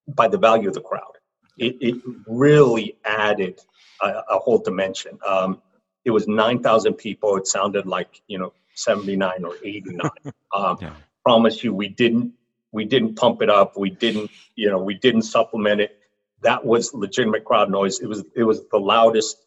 [0.07, 1.13] by the value of the crowd.
[1.57, 1.95] It, it
[2.27, 3.59] really added
[4.01, 5.19] a, a whole dimension.
[5.25, 5.61] Um,
[6.03, 7.37] it was nine thousand people.
[7.37, 10.33] It sounded like you know seventy nine or eighty nine.
[10.55, 10.93] um, Yeah.
[11.23, 12.33] Promise you, we didn't
[12.71, 13.77] we didn't pump it up.
[13.77, 15.97] We didn't you know we didn't supplement it.
[16.41, 17.99] That was legitimate crowd noise.
[17.99, 19.37] It was it was the loudest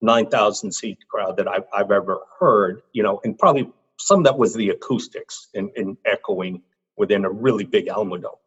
[0.00, 2.82] nine thousand seat crowd that I've I've ever heard.
[2.92, 6.62] You know, and probably some that was the acoustics and, and echoing
[6.96, 8.38] within a really big Alamo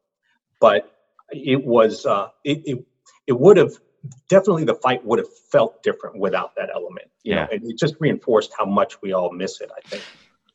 [0.60, 0.92] But
[1.32, 2.86] it was uh, it, it
[3.28, 3.74] it would have
[4.30, 7.08] definitely the fight would have felt different without that element.
[7.24, 7.44] You Yeah.
[7.44, 9.70] know, and it just reinforced how much we all miss it.
[9.76, 10.04] I think.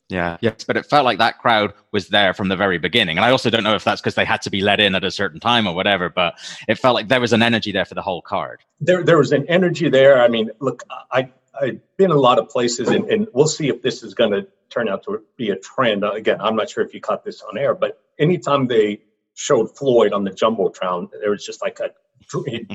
[0.09, 3.19] Yeah, yes, but it felt like that crowd was there from the very beginning.
[3.19, 5.05] And I also don't know if that's because they had to be let in at
[5.05, 7.95] a certain time or whatever, but it felt like there was an energy there for
[7.95, 8.65] the whole card.
[8.81, 10.23] there there was an energy there.
[10.23, 13.83] I mean, look, I I've been a lot of places, and, and we'll see if
[13.83, 16.05] this is going to turn out to be a trend.
[16.05, 19.01] Uh, Again, I'm not sure if you caught this on air, but anytime they
[19.35, 21.91] showed Floyd on the jumbotron, there was just like a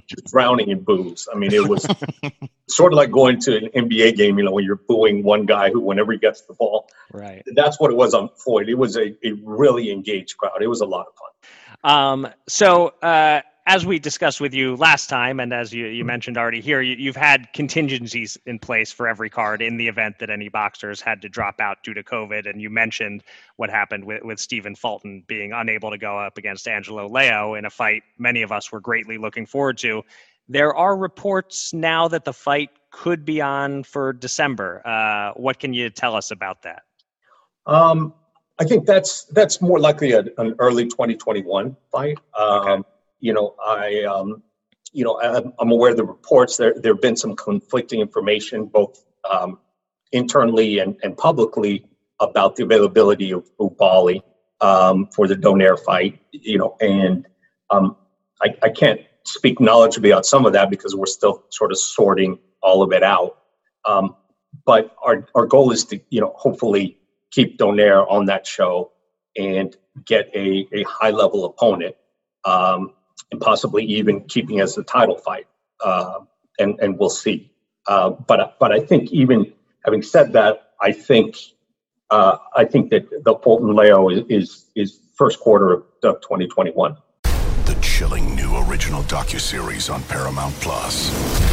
[0.08, 1.28] just drowning in boos.
[1.34, 1.86] I mean, it was
[2.68, 5.70] sort of like going to an NBA game, you know, when you're booing one guy
[5.70, 7.44] who, whenever he gets the ball, Right.
[7.56, 8.70] that's what it was on Floyd.
[8.70, 10.62] It was a, a really engaged crowd.
[10.62, 11.30] It was a lot of fun.
[11.84, 16.38] Um, so, uh, as we discussed with you last time, and as you, you mentioned
[16.38, 20.30] already here, you, you've had contingencies in place for every card in the event that
[20.30, 22.50] any boxers had to drop out due to COVID.
[22.50, 23.24] And you mentioned
[23.56, 27.64] what happened with, with Stephen Fulton being unable to go up against Angelo Leo in
[27.64, 30.04] a fight many of us were greatly looking forward to.
[30.50, 34.86] There are reports now that the fight could be on for December.
[34.86, 36.84] Uh, what can you tell us about that?
[37.66, 38.14] Um,
[38.60, 42.20] I think that's that's more likely a, an early 2021 fight.
[42.38, 42.86] Um,
[43.24, 44.44] You know, I um,
[44.92, 46.58] you know I'm, I'm aware of the reports.
[46.58, 49.60] There there have been some conflicting information both um,
[50.12, 51.86] internally and, and publicly
[52.20, 54.22] about the availability of Oubaali
[54.60, 56.20] um, for the Donaire fight.
[56.34, 57.26] You know, and
[57.70, 57.96] um,
[58.42, 62.38] I, I can't speak knowledgeably about some of that because we're still sort of sorting
[62.62, 63.38] all of it out.
[63.86, 64.18] Um,
[64.66, 66.98] but our our goal is to you know hopefully
[67.32, 68.92] keep Donaire on that show
[69.38, 71.96] and get a, a high level opponent
[72.44, 72.92] um,
[73.34, 75.48] and possibly even keeping as a title fight.
[75.84, 76.20] Uh,
[76.60, 77.52] and, and we'll see.
[77.88, 79.52] Uh, but, but I think even
[79.84, 81.36] having said that, I think,
[82.12, 86.96] uh, I think that the Fulton Leo is, is, is first quarter of, of 2021.
[87.66, 91.53] The chilling new original docu series on Paramount Plus.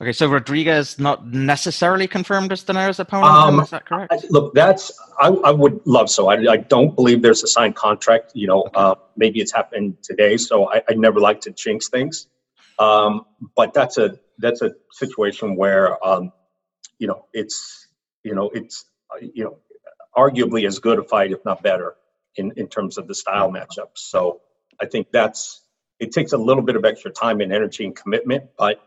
[0.00, 3.32] Okay, so Rodriguez not necessarily confirmed as Donaire's opponent.
[3.32, 4.12] Um, is that correct?
[4.12, 6.28] I- Look, that's I, I would love so.
[6.28, 8.32] I, I don't believe there's a signed contract.
[8.34, 12.26] You know, uh, maybe it's happened today, so I, I never like to jinx things.
[12.78, 16.30] Um, but that's a that's a situation where um,
[16.98, 17.88] you know it's
[18.22, 18.84] you know it's
[19.22, 19.56] you know
[20.14, 21.94] arguably as good a fight, if not better,
[22.36, 23.90] in in terms of the style matchup.
[23.94, 24.42] So
[24.78, 25.62] I think that's
[25.98, 28.82] it takes a little bit of extra time and energy and commitment, but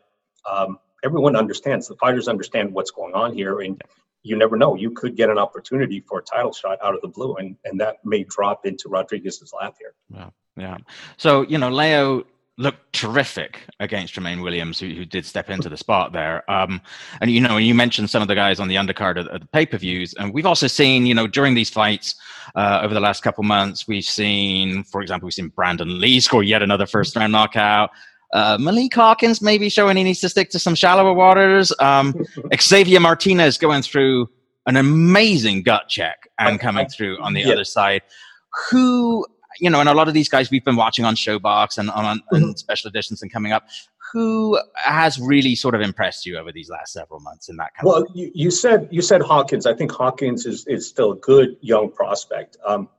[0.48, 1.88] um, everyone understands.
[1.88, 3.82] The fighters understand what's going on here, and
[4.24, 4.76] you never know.
[4.76, 7.80] You could get an opportunity for a title shot out of the blue, and and
[7.80, 9.94] that may drop into Rodriguez's lap here.
[10.14, 10.78] Yeah, yeah.
[11.18, 12.26] So you know, Leo
[12.60, 16.50] looked terrific against Tramaine Williams, who, who did step into the spot there.
[16.52, 16.82] Um,
[17.22, 20.14] and you know, you mentioned some of the guys on the undercard of the pay-per-views,
[20.16, 22.16] and we've also seen, you know, during these fights
[22.56, 26.44] uh, over the last couple months, we've seen, for example, we've seen Brandon Lee score
[26.44, 27.92] yet another first-round knockout.
[28.34, 31.74] Uh, Malik Hawkins maybe showing he needs to stick to some shallower waters.
[31.80, 32.14] Um,
[32.62, 34.30] Xavier Martinez going through
[34.68, 37.54] an amazing gut check and coming through on the Yeah.
[37.54, 38.02] other side.
[38.70, 39.26] Who,
[39.60, 42.22] you know, and a lot of these guys we've been watching on ShoBox and on,
[42.34, 43.68] on special editions and coming up.
[44.12, 47.86] Who has really sort of impressed you over these last several months in that kind
[47.86, 48.08] Well, of?
[48.16, 49.68] you, you said you said Hawkins.
[49.68, 52.58] I think Hawkins is is still a good young prospect.
[52.66, 52.90] Um,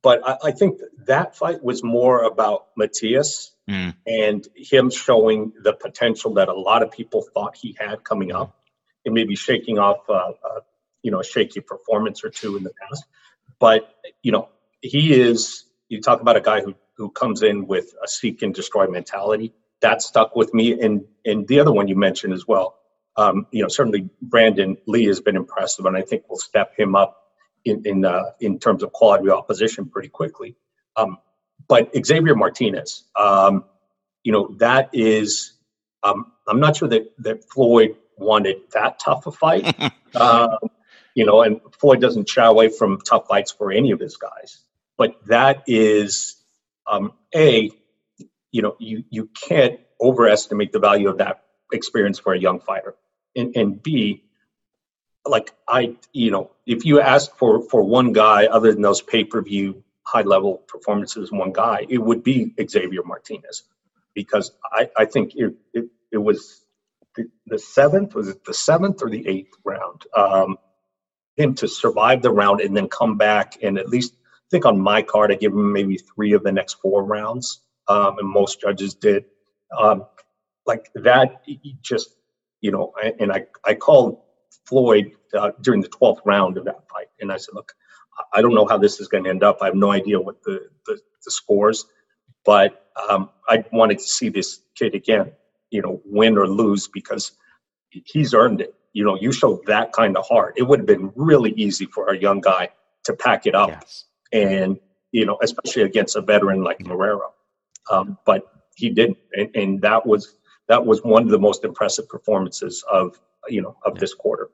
[0.00, 3.94] but I, I think that fight was more about Matías Mm.
[4.06, 8.58] and him showing the potential that a lot of people thought he had coming up,
[9.06, 10.60] and maybe shaking off, uh, uh,
[11.02, 13.04] you know, a shaky performance or two in the past.
[13.58, 13.88] But
[14.22, 14.50] you know,
[14.82, 15.64] he is.
[15.88, 19.54] You talk about a guy who who comes in with a seek and destroy mentality.
[19.80, 22.76] That stuck with me, and and the other one you mentioned as well.
[23.16, 26.94] Um, you know, certainly Brandon Lee has been impressive, and I think we'll step him
[26.94, 27.16] up
[27.64, 30.56] in in uh, in terms of quality opposition pretty quickly.
[30.96, 31.18] Um,
[31.68, 33.64] but Xavier Martinez, um,
[34.22, 35.52] you know, that is.
[36.02, 39.74] Um, I'm not sure that that Floyd wanted that tough a fight.
[40.14, 40.58] uh,
[41.14, 44.60] you know, and Floyd doesn't shy away from tough fights for any of his guys.
[44.96, 46.36] But that is
[46.86, 47.70] um, a,
[48.50, 52.94] you know, you you can't overestimate the value of that experience for a young fighter,
[53.34, 54.24] and, and B,
[55.26, 59.24] like I, you know, if you ask for for one guy other than those pay
[59.24, 63.64] per view high level performances, one guy, it would be Xavier Martinez,
[64.14, 66.64] because I I think it it, it was
[67.16, 70.02] the, the seventh was it the seventh or the eighth round?
[70.16, 70.58] Um,
[71.36, 74.78] him to survive the round and then come back and at least I think on
[74.78, 78.60] my card I give him maybe three of the next four rounds um, and most
[78.60, 79.24] judges did.
[79.76, 80.06] Um,
[80.66, 81.42] like that
[81.82, 82.14] just
[82.60, 84.20] you know and I I called
[84.66, 87.08] Floyd uh, during the 12th round of that fight.
[87.20, 87.74] And I said look
[88.32, 90.42] I don't know how this is going to end up I have no idea what
[90.42, 91.86] the the, the scores
[92.44, 95.32] but um, I wanted to see this kid again
[95.70, 97.32] you know win or lose because
[97.90, 100.54] he's earned it you know, you showed that kind of heart.
[100.56, 102.70] It would have been really easy for a young guy
[103.02, 104.04] to pack it up, yes.
[104.32, 104.78] and
[105.10, 107.32] you know, especially against a veteran like Marrero.
[107.90, 110.36] Um, but he didn't, and, and, that was
[110.68, 114.50] that was one of the most impressive performances of you know of this quarter.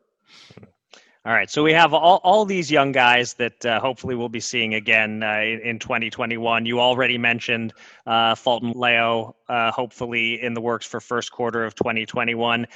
[1.26, 4.40] All right, so we have all, all these young guys that uh, hopefully we'll be
[4.40, 6.64] seeing again uh, in 2021.
[6.64, 7.74] You already mentioned
[8.06, 12.66] uh, Fulton Leo, uh, hopefully in the works for first quarter of 2021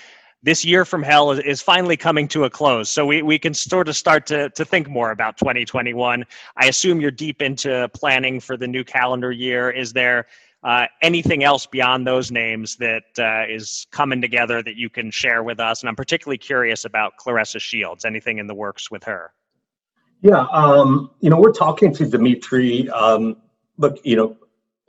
[0.45, 2.91] this year from hell is, finally coming to a close.
[2.91, 6.23] So we, we can sort of start to, to think more about 2021.
[6.59, 9.71] I assume you're deep into planning for the new calendar year.
[9.71, 10.27] Is there
[10.65, 15.43] uh, anything else beyond those names that uh, is coming together that you can share
[15.43, 15.83] with us?
[15.83, 18.05] And I'm particularly curious about Claressa Shields.
[18.05, 19.33] Anything in the works with her?
[20.23, 22.89] Yeah, um, you know, we're talking to Dimitri.
[22.89, 23.37] Um,
[23.77, 24.37] look, you know,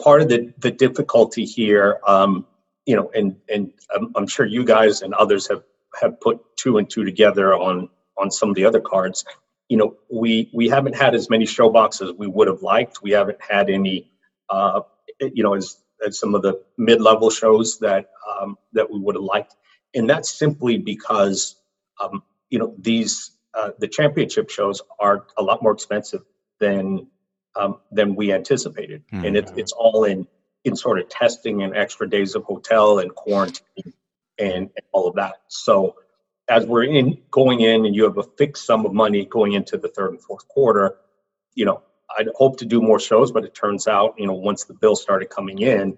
[0.02, 2.46] part of the, the difficulty here, um,
[2.86, 5.64] you know, and and I'm, I'm, sure you guys and others have
[6.00, 9.26] have put two and two together on on some of the other cards.
[9.68, 13.02] You know, we we haven't had as many show boxes we would have liked.
[13.02, 14.12] We haven't had any,
[14.50, 14.82] uh,
[15.20, 18.10] you know, as, as some of the mid level shows that
[18.40, 19.56] um, that we would have liked,
[19.94, 21.56] and that's simply because
[22.02, 26.22] um, you know these uh, the championship shows are a lot more expensive
[26.60, 27.08] than
[27.56, 29.26] um, than we anticipated, mm-hmm.
[29.26, 30.28] and it's it's all in
[30.66, 33.94] in sort of testing and extra days of hotel and quarantine
[34.40, 35.36] and, and all of that.
[35.48, 35.96] So
[36.50, 39.78] as we're in going in and you have a fixed sum of money going into
[39.78, 40.98] the third and fourth quarter,
[41.54, 41.82] you know,
[42.18, 44.96] I'd hope to do more shows, but it turns out, you know, once the bill
[44.96, 45.98] started coming in,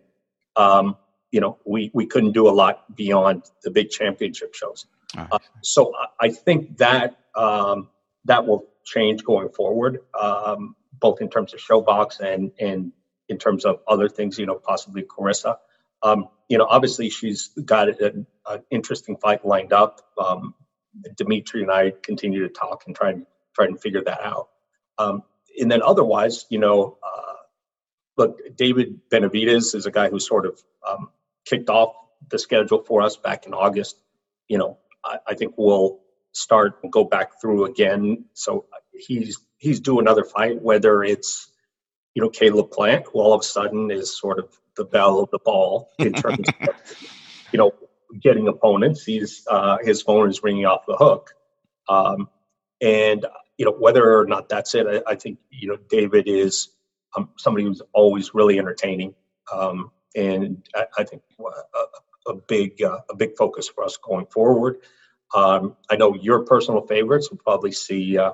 [0.55, 0.97] um,
[1.31, 4.85] you know, we we couldn't do a lot beyond the big championship shows.
[5.15, 5.27] Right.
[5.31, 7.89] Uh, so I think that um,
[8.25, 12.91] that will change going forward, um, both in terms of ShoBox and and
[13.29, 15.57] in terms of other things, you know, possibly Claressa.
[16.01, 20.01] Um, you know, obviously she's got an, an interesting fight lined up.
[20.17, 20.53] Um,
[21.15, 24.49] Dimitri and I continue to talk and try and try and figure that out.
[25.57, 27.33] And then otherwise, you know, uh,
[28.17, 31.09] look, David Benavidez is a guy who sort of um,
[31.45, 31.93] kicked off
[32.29, 33.97] the schedule for us back in August.
[34.47, 35.99] You know, I, I think we'll
[36.33, 38.25] start and go back through again.
[38.33, 41.51] So he's he's due another fight, whether it's
[42.17, 45.29] you know, Caleb Plant, who all of a sudden is sort of the belle of
[45.29, 46.69] the ball in terms of,
[47.51, 47.71] you know,
[48.19, 49.03] getting opponents.
[49.03, 51.35] He's uh, his phone is ringing off the hook,
[51.87, 52.27] um,
[52.81, 53.23] and
[53.57, 54.87] you know whether or not that's it.
[54.87, 56.69] I, I think you know David is
[57.15, 59.15] um, somebody who's always really entertaining,
[59.51, 64.27] um, and I, I think a, a big uh, a big focus for us going
[64.27, 64.77] forward.
[65.35, 68.17] Um, I know your personal favorites will probably see.
[68.17, 68.33] Uh,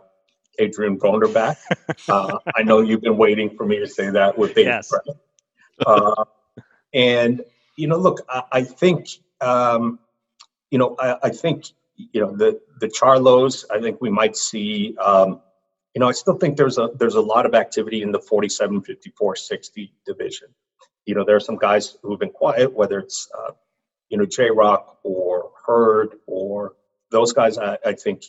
[0.61, 1.57] Adrien Broner back.
[2.07, 4.93] Uh, I know you've been waiting for me to say that with David yes.
[5.85, 6.25] Uh,
[6.93, 7.41] and
[7.75, 9.07] you know, look, I, I think
[9.41, 9.99] um,
[10.69, 11.65] you know, I, I, think
[11.95, 13.65] you know the the Charlos.
[13.71, 14.95] I think we might see.
[14.97, 15.41] Um,
[15.93, 18.81] you know, I still think there's a there's a lot of activity in the 47,
[18.81, 20.47] 54, 60 division.
[21.05, 23.51] You know, there are some guys who've been quiet, whether it's uh,
[24.09, 26.73] you know J Rock or Hurd or
[27.11, 27.57] those guys.
[27.57, 28.23] I, I think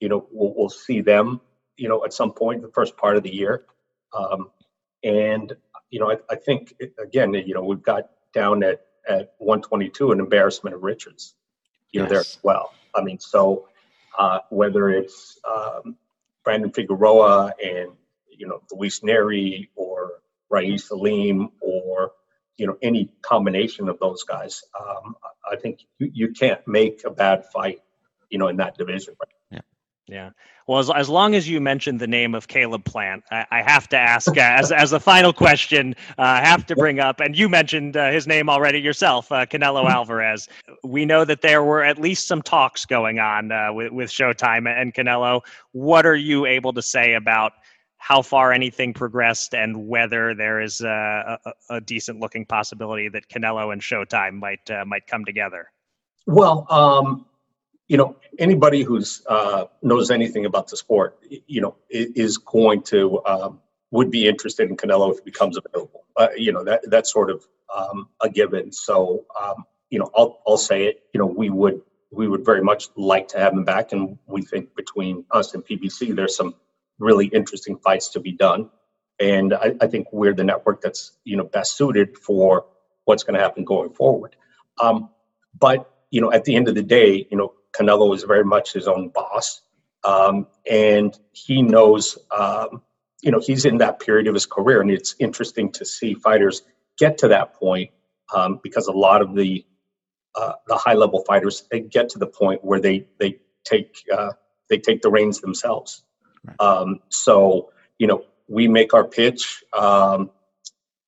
[0.00, 1.40] you know we'll, we'll see them
[1.78, 3.64] you know, at some point the first part of the year.
[4.12, 4.50] Um,
[5.02, 5.56] and,
[5.90, 10.20] you know, I, I think, again, you know, we've got down at, at 122 an
[10.20, 11.34] embarrassment of riches,
[11.92, 12.08] you yes.
[12.08, 12.74] know, there as well.
[12.94, 13.68] I mean, so
[14.18, 15.96] uh, whether it's um,
[16.44, 17.92] Brandon Figueroa and,
[18.30, 20.12] you know, Luis Nery or
[20.50, 22.12] Ra'eese Aleem or,
[22.56, 25.16] you know, any combination of those guys, um,
[25.50, 27.80] I think you, you can't make a bad fight,
[28.30, 29.14] you know, in that division.
[29.20, 29.37] Right?
[30.08, 30.14] Yeah.
[30.16, 30.30] Yeah.
[30.66, 33.88] Well, as, as long as you mentioned the name of Caleb Plant, I, I have
[33.88, 37.36] to ask uh, as, as a final question, uh, I have to bring up, and
[37.36, 39.78] you mentioned uh, his name already yourself, uh, Canelo.
[39.90, 40.48] Alvarez.
[40.84, 44.68] We know that there were at least some talks going on uh, with, with Showtime
[44.68, 45.40] and Canelo.
[45.72, 47.52] What are you able to say about
[47.96, 53.28] how far anything progressed and whether there is a, a, a decent looking possibility that
[53.28, 55.70] Canelo and Showtime might uh, might come together?
[56.26, 57.24] Well, um,
[57.88, 63.24] you know, anybody who's uh, knows anything about the sport, you know, is going to
[63.24, 63.60] um,
[63.90, 66.04] would be interested in Canelo if it becomes available.
[66.16, 68.72] Uh, you know, that that's sort of um, a given.
[68.72, 71.02] So, um, you know, I'll I'll say it.
[71.14, 71.80] You know, we would
[72.10, 75.64] we would very much like to have him back, and we think between us and
[75.64, 76.54] PBC, there's some
[76.98, 78.70] really interesting fights to be done.
[79.20, 82.66] And I, I think we're the network that's you know best suited for
[83.06, 84.36] what's going to happen going forward.
[84.78, 85.08] Um,
[85.58, 88.72] but you know, at the end of the day, you know, Canelo is very much
[88.72, 89.62] his own boss,
[90.04, 92.82] um, and he knows, um,
[93.22, 96.62] you know, he's in that period of his career, and it's interesting to see fighters
[96.98, 97.90] get to that point
[98.34, 99.64] um, because a lot of the
[100.34, 104.32] uh, the high level fighters they get to the point where they they take uh,
[104.68, 106.02] they take the reins themselves.
[106.60, 110.30] Um, so you know, we make our pitch, um,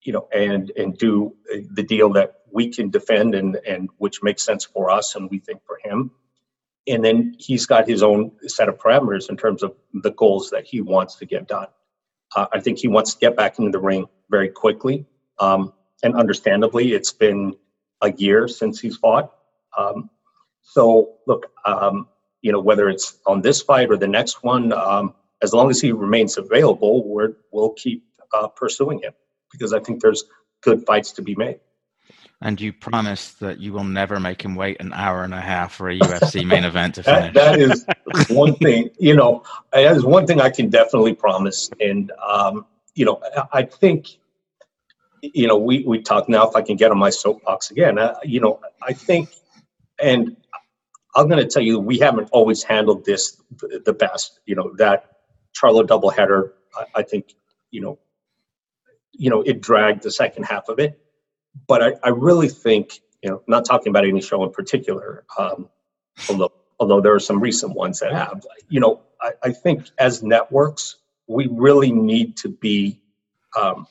[0.03, 1.35] you know, and and do
[1.73, 5.39] the deal that we can defend and and which makes sense for us and we
[5.39, 6.11] think for him
[6.91, 10.66] and then he's got his own set of parameters in terms of the goals that
[10.66, 11.66] he wants to get done.
[12.34, 15.07] Uh, I think he wants to get back into the ring very quickly,
[15.38, 15.72] um,
[16.03, 17.55] and understandably, it's been
[18.03, 19.32] a year since he's fought.
[19.76, 20.11] Um,
[20.62, 22.09] so, look, um,
[22.43, 25.80] you know, whether it's on this fight or the next one, um, as long as
[25.80, 29.12] he remains available, we will keep uh, pursuing him
[29.51, 30.24] because I think there's
[30.61, 31.61] good fights to be made
[32.43, 35.74] and you promise that you will never make him wait an hour and a half
[35.74, 37.34] for a UFC main event to finish.
[37.34, 37.84] that, that is
[38.30, 41.70] one thing, you know, that is one thing I can definitely promise.
[41.80, 43.20] And, um, you know,
[43.53, 44.16] I think,
[45.22, 48.14] you know, we, we talk now, if I can get on my soapbox again, uh,
[48.24, 49.28] you know, I think,
[50.03, 50.34] and
[51.14, 53.36] I'm going to tell you, we haven't always handled this
[53.84, 55.16] the best, you know, that
[55.55, 57.34] Charlo doubleheader, I, I think,
[57.70, 57.99] you know,
[59.12, 60.99] you know, it dragged the second half of it
[61.66, 65.68] but I, I really think, you know, not talking about any show in particular, um,
[66.28, 70.22] although although there are some recent ones that have, you know, I, I think as
[70.22, 70.96] networks,
[71.28, 73.01] we really need to be
[73.61, 73.86] um,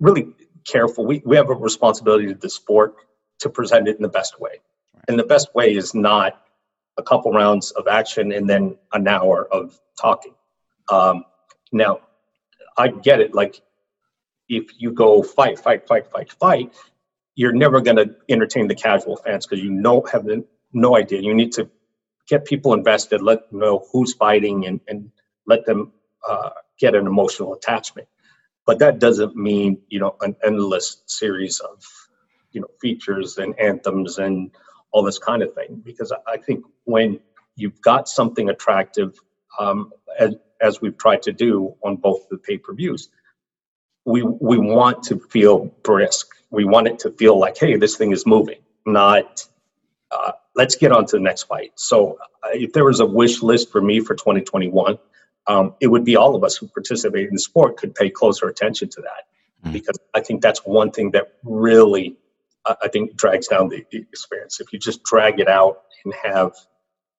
[0.00, 0.32] really
[0.64, 1.04] careful.
[1.04, 2.96] We, we have a responsibility to the sport
[3.40, 4.60] to present it in the best way.
[5.06, 6.40] And the best way is not
[6.96, 10.34] a couple rounds of action and then an hour of talking.
[10.88, 11.24] Um,
[11.72, 12.00] now,
[12.76, 13.34] I get it.
[13.34, 13.60] Like
[14.52, 16.74] if you go fight, fight, fight, fight, fight,
[17.34, 20.28] you're never going to entertain the casual fans because you know have
[20.74, 21.22] no idea.
[21.22, 21.70] You need to
[22.28, 25.10] get people invested, let them know who's fighting, and, and
[25.46, 25.92] let them
[26.28, 28.08] uh, get an emotional attachment.
[28.66, 31.82] But that doesn't mean you know an endless series of
[32.52, 34.50] you know features and anthems and
[34.90, 35.80] all this kind of thing.
[35.82, 37.20] Because I think when
[37.56, 39.18] you've got something attractive,
[39.58, 43.08] um, as, as we've tried to do on both the pay per views,
[44.04, 46.28] we we want to feel brisk.
[46.50, 49.46] We want it to feel like, hey, this thing is moving, not
[50.10, 51.72] uh, let's get on to the next fight.
[51.76, 54.98] So, uh, if there was a wish list for me for 2021,
[55.46, 58.48] um, it would be all of us who participate in the sport could pay closer
[58.48, 59.72] attention to that, mm-hmm.
[59.72, 62.16] because I think that's one thing that really
[62.64, 64.60] uh, I think drags down the, the experience.
[64.60, 66.52] If you just drag it out and have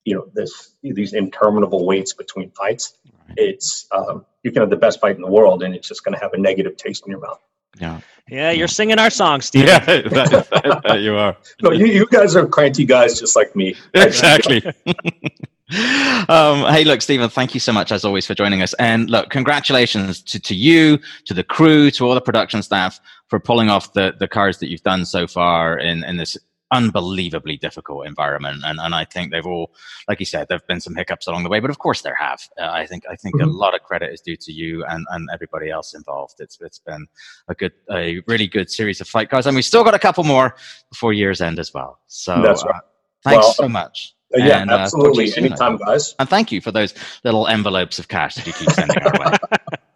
[0.05, 3.37] you know this these interminable waits between fights, right.
[3.37, 6.13] it's um, you can have the best fight in the world, and it's just going
[6.13, 7.39] to have a negative taste in your mouth.
[7.79, 8.01] Yeah.
[8.29, 9.65] Yeah, you're singing our song, Steve.
[9.65, 11.35] Yeah, that, that, that you are.
[11.61, 13.75] no, you, you guys are cranky guys just like me.
[13.93, 14.63] Exactly.
[16.29, 18.73] um, hey, look, Stephen, thank you so much as always for joining us.
[18.75, 23.39] And look, congratulations to, to you, to the crew, to all the production staff for
[23.39, 26.37] pulling off the, the cards that you've done so far in, in this
[26.71, 28.63] unbelievably difficult environment.
[28.65, 29.71] And, and I think they've all,
[30.07, 32.41] like you said, there've been some hiccups along the way, but of course there have.
[32.59, 33.49] Uh, I think I think mm-hmm.
[33.49, 36.35] a lot of credit is due to you and, and everybody else involved.
[36.39, 37.07] It's it's been
[37.47, 40.23] a good, a really good series of fight cards, and we've still got a couple
[40.23, 40.55] more
[40.89, 41.99] before year's end as well.
[42.07, 42.75] So that's right.
[42.75, 42.79] Uh,
[43.23, 44.15] thanks well, so much.
[44.33, 45.31] Uh, yeah, and, uh, absolutely.
[45.31, 46.15] Uh, Anytime, guys.
[46.17, 46.93] And thank you for those
[47.23, 49.37] little envelopes of cash that you keep sending our way.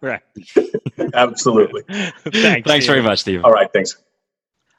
[0.00, 0.22] right.
[1.14, 1.82] absolutely.
[2.32, 2.70] thanks.
[2.70, 3.44] Thanks very much, Steve.
[3.44, 3.68] All right.
[3.72, 4.00] Thanks.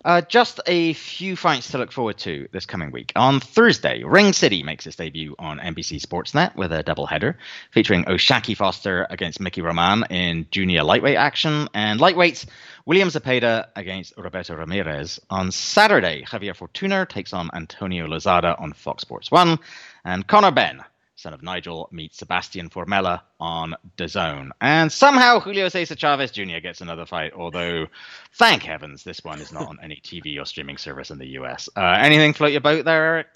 [0.06, 3.12] Uh, just a few fights to look forward to this coming week.
[3.18, 7.36] On Thursday, Ring City makes its debut on NBC Sportsnet with a doubleheader
[7.72, 12.45] featuring O'Shaquie Foster against Mickey Roman in junior lightweight action, and lightweights
[12.86, 15.20] William Zepeda against Roberto Ramirez.
[15.30, 19.60] On Saturday, Javier Fortuna takes on Antonio Lozada on Fox Sports 1,
[20.06, 20.82] and Conor Benn
[21.20, 24.51] son of Nigel, meets Sebastian Formella on DAZN.
[24.61, 26.59] And somehow Julio Cesar Chavez Jr.
[26.61, 27.88] gets another fight, although
[28.34, 31.70] thank heavens this one is not on any TV or streaming service in the US.
[31.76, 33.28] Uh, anything float your boat there, Eric?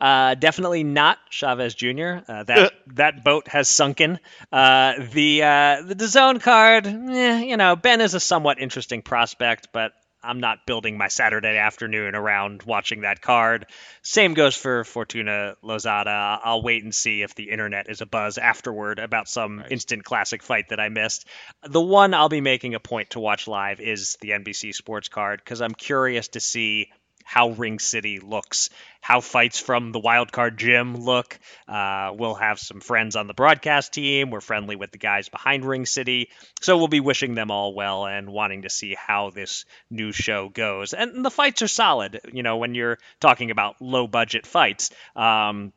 [0.00, 2.18] Uh, definitely not Chavez Jr.
[2.28, 4.20] Uh, that that boat has sunken.
[4.52, 9.68] Uh, the uh, the DAZN card, eh, you know, Benn is a somewhat interesting prospect,
[9.72, 9.92] but
[10.22, 13.66] I'm not building my Saturday afternoon around watching that card.
[14.02, 16.40] Same goes for Fortuna Lozada.
[16.42, 19.72] I'll wait and see if the internet is a buzz afterward about some right.
[19.72, 21.26] instant classic fight that I missed.
[21.62, 25.40] The one I'll be making a point to watch live is the NBC Sports card
[25.44, 26.90] because I'm curious to see
[27.28, 28.70] how Ring City looks,
[29.02, 31.38] how fights from the wildcard gym look.
[31.68, 34.30] Uh, we'll have some friends on the broadcast team.
[34.30, 36.30] We're friendly with the guys behind Ring City.
[36.62, 40.48] So we'll be wishing them all well and wanting to see how this new show
[40.48, 40.94] goes.
[40.94, 44.90] And the fights are solid, you know, when you're talking about low budget fights.
[45.14, 45.74] Um,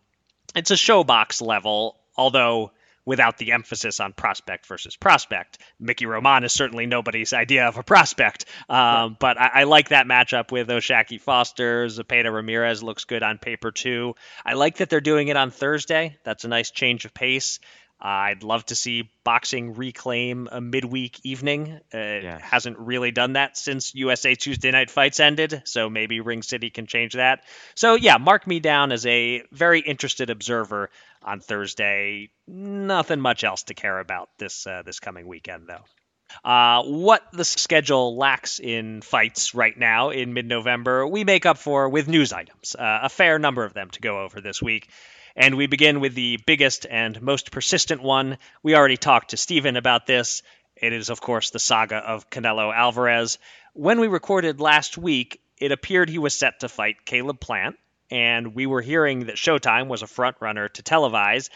[0.55, 2.71] it's a ShoBox level, although
[3.05, 5.57] without the emphasis on prospect versus prospect.
[5.79, 10.05] Mickey Roman is certainly nobody's idea of a prospect, um, but I, I, like that
[10.05, 11.87] matchup with O'Shaquie Foster.
[11.87, 14.15] Zepeda Ramirez looks good on paper too.
[14.45, 16.17] I like that they're doing it on Thursday.
[16.23, 17.59] That's a nice change of pace.
[18.01, 21.79] I'd love to see boxing reclaim a midweek evening.
[21.93, 22.39] Uh.
[22.39, 26.87] Hasn't really done that since USA Tuesday Night Fights ended, so maybe Ring City can
[26.87, 27.43] change that.
[27.75, 30.89] So yeah, mark me down as a very interested observer
[31.21, 32.31] on Thursday.
[32.47, 35.83] Nothing much else to care about this uh, this coming weekend, though.
[36.43, 41.57] Uh, what the schedule lacks in fights right now in mid November, we make up
[41.57, 44.89] for with news items, uh, a fair number of them to go over this week.
[45.35, 48.37] And we begin with the biggest and most persistent one.
[48.63, 50.43] We already talked to Stephen about this.
[50.75, 53.37] It is, of course, the saga of Canelo Alvarez.
[53.73, 57.77] When we recorded last week, it appeared he was set to fight Caleb Plant,
[58.09, 61.49] and we were hearing that Showtime was a front runner to televise.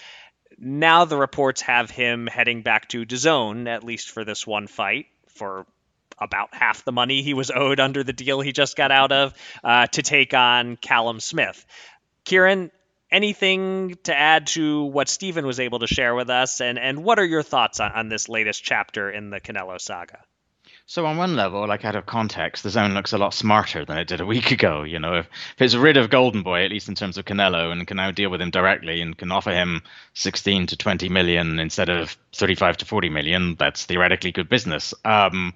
[0.57, 5.07] Now the reports have him heading back to DAZN, at least for this one fight,
[5.27, 5.65] for
[6.17, 9.33] about half the money he was owed under the deal he just got out of,
[9.63, 11.65] uh, to take on Callum Smith.
[12.23, 12.71] Kieran,
[13.15, 17.17] anything to add to what Stephen was able to share with us, and, and what
[17.17, 20.19] are your thoughts on, on this latest chapter in the Canelo saga?
[20.85, 24.07] So on one level, like out of context, DAZN looks a lot smarter than it
[24.07, 24.83] did a week ago.
[24.83, 27.71] You know, if, if it's rid of Golden Boy, at least in terms of Canelo,
[27.71, 29.81] and can now deal with him directly and can offer him
[30.13, 34.93] 16 to 20 million instead of 35 to 40 million, that's theoretically good business.
[35.03, 35.53] Um,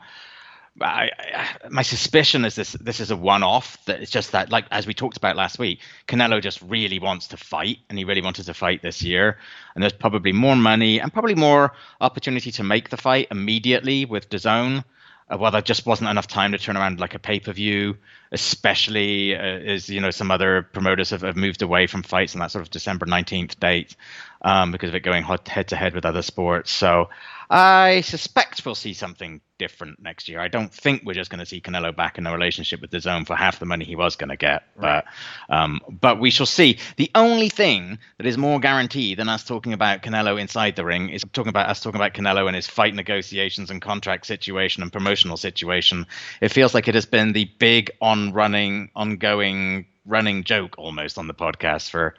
[0.82, 4.66] I, I, my suspicion is this this is a one-off that it's just that like
[4.72, 8.22] as we talked about last week Canelo just really wants to fight and he really
[8.22, 9.38] wanted to fight this year.
[9.76, 14.30] And there's probably more money and probably more opportunity to make the fight immediately with
[14.30, 14.84] DAZN.
[15.32, 17.98] Uh, well, there just wasn't enough time to turn around like a pay per view,
[18.32, 22.40] especially uh, as you know some other promoters have, have, moved away from fights on
[22.40, 23.96] that sort of December nineteenth date
[24.42, 26.72] um, because of it going head to head with other sports.
[26.72, 27.10] So
[27.50, 30.40] I suspect we'll see something different next year.
[30.40, 33.26] I don't think we're just going to see Canelo back in a relationship with DAZN
[33.26, 35.04] for half the money he was going to get, right.
[35.50, 36.78] but um, but we shall see.
[36.98, 41.10] The only thing that is more guaranteed than us talking about Canelo inside the ring
[41.10, 44.94] is talking about us talking about Canelo and his fight negotiations and contract situation and
[44.94, 46.06] promotional situation.
[46.42, 51.28] It feels like it has been the big on running, ongoing running joke almost on
[51.28, 52.16] the podcast for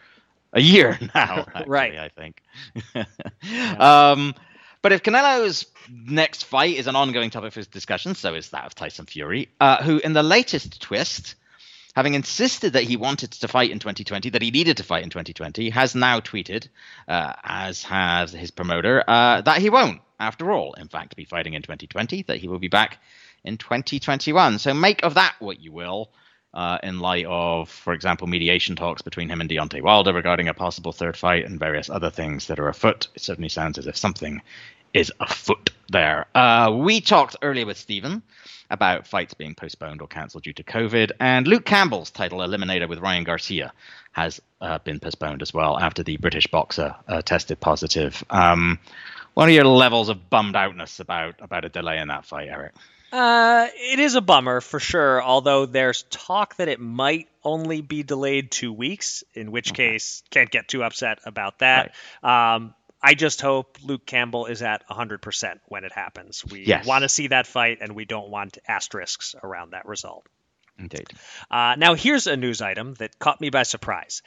[0.53, 1.47] a year now.
[1.55, 2.43] Actually, right, I think.
[3.81, 4.35] um,
[4.83, 8.75] but if Canelo's next fight is an ongoing topic for discussion, so is that of
[8.75, 11.35] Tyson Fury, uh, who, in the latest twist,
[11.95, 15.11] having insisted that he wanted to fight in 2020, that he needed to fight in
[15.11, 16.69] 2020, has now tweeted,
[17.09, 21.55] uh, as has his promoter, uh, that he won't, after all, in fact, be fighting
[21.55, 22.99] in 2020, that he will be back
[23.45, 24.59] in 2021.
[24.59, 26.11] So make of that what you will.
[26.53, 30.55] Uh, in light of, for example, mediation talks between him and Deontay Wilder regarding a
[30.55, 33.07] possible third fight and various other things that are afoot.
[33.15, 34.43] It certainly sounds as if something
[34.93, 36.27] is afoot there.
[36.35, 38.23] Uh, we talked earlier with Stephen
[38.71, 42.99] about fights being postponed or cancelled due to COVID, and Luke Campbell's title eliminator with
[42.99, 43.73] Ryan Garcia
[44.13, 48.25] has uh, been postponed as well after the British boxer uh, tested positive.
[48.31, 48.79] Um,
[49.35, 52.73] what are your levels of bummed outness about about a delay in that fight, Eric?
[53.13, 55.23] Uh, it is a bummer for sure.
[55.23, 59.93] Although there's talk that it might only be delayed two weeks, in which okay.
[59.93, 61.93] case can't get too upset about that.
[62.23, 62.55] Right.
[62.55, 66.45] Um, I just hope Luke Campbell is at 100% when it happens.
[66.45, 66.87] We yes.
[66.87, 70.27] want to see that fight, and we don't want asterisks around that result.
[70.79, 71.07] Indeed.
[71.51, 74.23] Uh, now, here's a news item that caught me by surprise.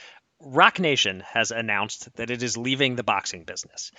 [0.46, 3.92] Roc Nation has announced that it is leaving the boxing business.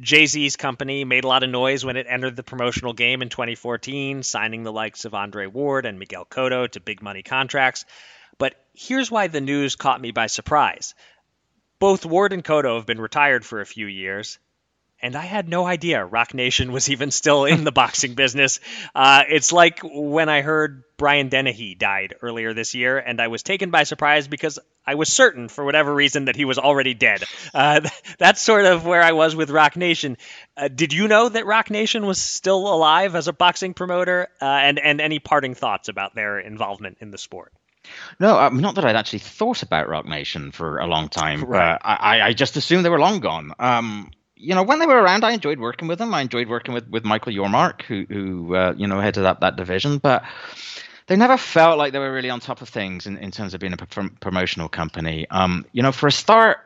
[0.00, 3.28] Jay Z's company made a lot of noise when it entered the promotional game in
[3.28, 7.84] 2014, signing the likes of Andre Ward and Miguel Cotto to big money contracts.
[8.36, 10.94] But here's why the news caught me by surprise.
[11.78, 14.38] both Ward and Cotto have been retired for a few years,
[15.02, 18.60] and I had no idea Roc Nation was even still in the boxing business.
[18.94, 23.42] Uh, it's like when I heard Brian Dennehy died earlier this year, and I was
[23.42, 27.24] taken by surprise because I was certain, for whatever reason, that he was already dead.
[27.52, 27.80] Uh,
[28.18, 30.16] that's sort of where I was with Roc Nation.
[30.56, 34.28] Uh, did you know that Roc Nation was still alive as a boxing promoter?
[34.40, 37.52] Uh, and and any parting thoughts about their involvement in the sport?
[38.20, 41.42] No, um, not that I'd actually thought about Roc Nation for a long time.
[41.44, 41.76] Right.
[41.82, 43.52] I, I just assumed they were long gone.
[43.58, 44.12] Um,
[44.42, 46.12] you know, when they were around, I enjoyed working with them.
[46.12, 49.56] I enjoyed working with, with Michael Yormark, who, who uh, you know, headed up that
[49.56, 49.98] division.
[49.98, 50.24] But
[51.06, 53.60] they never felt like they were really on top of things in, in terms of
[53.60, 55.26] being a promotional company.
[55.30, 56.58] Um, you know, for a start,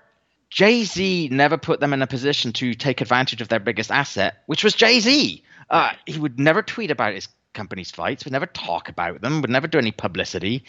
[0.48, 4.42] Jay Z never put them in a position to take advantage of their biggest asset,
[4.46, 5.42] which was Jay Z.
[5.68, 9.50] Uh, he would never tweet about his company's fights, would never talk about them, would
[9.50, 10.64] never do any publicity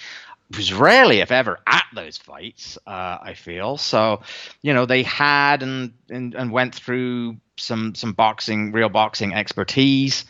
[0.56, 2.78] was rarely, if ever, at those fights.
[2.88, 4.22] Uh, I feel so.
[4.62, 10.26] You know, they had and, and and went through some some boxing, real boxing expertise,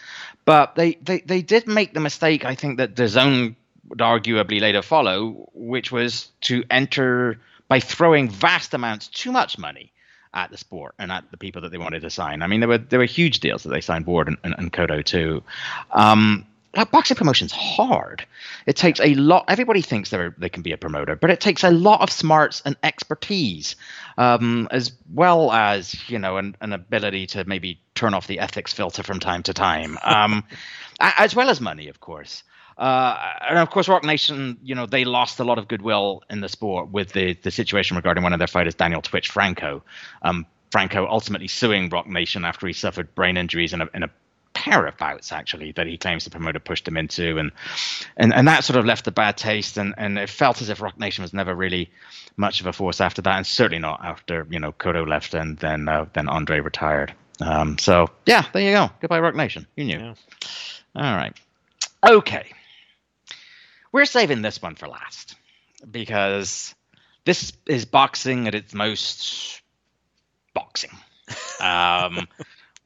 [0.45, 2.45] but they they they did make the mistake.
[2.45, 3.55] I think that DAZN
[3.89, 9.91] would arguably later follow, which was to enter by throwing vast amounts, too much money
[10.33, 12.41] at the sport and at the people that they wanted to sign.
[12.41, 14.73] I mean, there were there were huge deals that they signed Ward and, and, and
[14.73, 15.43] Cotto too.
[15.91, 16.45] Um,
[16.85, 18.25] boxing promotion's hard.
[18.65, 19.45] It takes a lot.
[19.47, 22.61] Everybody thinks they they can be a promoter, but it takes a lot of smarts
[22.65, 23.75] and expertise,
[24.17, 28.73] um, as well as you know an, an, ability to maybe turn off the ethics
[28.73, 30.43] filter from time to time, um,
[30.99, 32.43] as well as money, of course.
[32.77, 33.17] Uh,
[33.49, 36.49] and of course, Roc Nation, you know, they lost a lot of goodwill in the
[36.49, 39.83] sport with the the situation regarding one of their fighters, Daniel Twitch Franco.
[40.21, 44.09] Um, Franco ultimately suing Roc Nation after he suffered brain injuries in a, in a
[44.53, 47.51] pair of bouts actually that he claims the promoter pushed him into, and
[48.15, 50.81] and and that sort of left a bad taste, and and it felt as if
[50.81, 51.89] Roc Nation was never really
[52.35, 55.57] much of a force after that, and certainly not after you know Cotto left and
[55.57, 57.13] then uh, then Andre retired.
[57.39, 58.89] Um, so yeah, there you go.
[58.99, 59.67] Goodbye, Roc Nation.
[59.75, 59.99] You knew.
[59.99, 60.13] Yeah.
[60.95, 61.35] All right.
[62.07, 62.51] Okay.
[63.91, 65.35] We're saving this one for last
[65.89, 66.75] because
[67.25, 69.61] this is boxing at its most
[70.53, 70.91] boxing.
[71.59, 72.27] Um,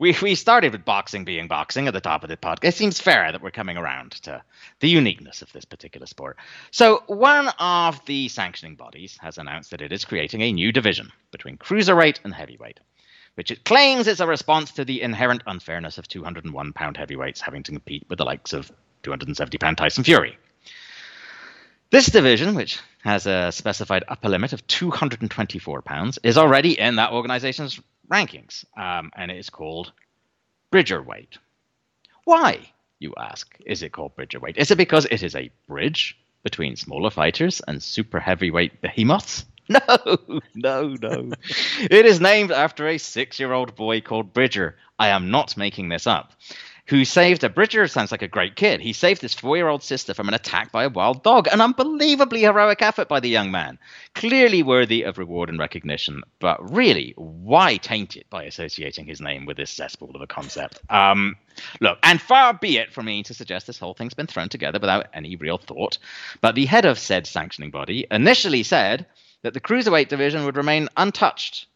[0.02, 2.70] we we started with boxing being boxing at the top of the podcast.
[2.70, 4.42] It seems fair that we're coming around to
[4.80, 6.38] the uniqueness of this particular sport.
[6.72, 11.12] So one of the sanctioning bodies has announced that it is creating a new division
[11.32, 12.80] between cruiserweight and heavyweight,
[13.36, 17.62] which it claims is a response to the inherent unfairness of 201 pound heavyweights having
[17.62, 18.72] to compete with the likes of
[19.04, 20.36] 270 pound Tyson Fury.
[21.92, 27.12] This division, which has a specified upper limit of 224 pounds, is already in that
[27.12, 27.80] organization's
[28.12, 29.92] rankings, um, and it is called
[30.70, 31.38] Bridger weight.
[32.26, 32.60] Why,
[33.00, 34.58] you ask, is it called Bridger weight?
[34.58, 39.46] Is it because it is a bridge between smaller fighters and super heavyweight behemoths?
[39.70, 41.32] No, no, no.
[41.80, 44.76] it is named after a six year old boy called Bridger.
[45.00, 46.34] I am not making this up
[46.88, 48.82] who saved a Bridger sounds like a great kid.
[48.82, 51.48] He saved his four year old sister from an attack by a wild dog.
[51.52, 53.80] An unbelievably heroic effort by the young man.
[54.16, 59.46] Clearly worthy of reward and recognition, but really, why taint it by associating his name
[59.46, 60.80] with this cesspool of a concept?
[60.90, 61.36] Um,
[61.80, 64.80] look, and far be it from me to suggest this whole thing's been thrown together
[64.80, 65.98] without any real thought,
[66.42, 69.06] but the head of said sanctioning body initially said
[69.44, 71.68] that the cruiserweight division would remain untouched.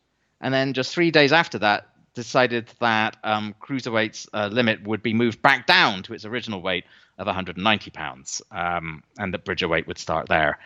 [0.42, 5.14] And then just three days after that, decided that um, cruiserweight's uh, limit would be
[5.14, 6.86] moved back down to its original weight
[7.18, 10.60] of 190 pounds, um, and that bridgerweight would start there.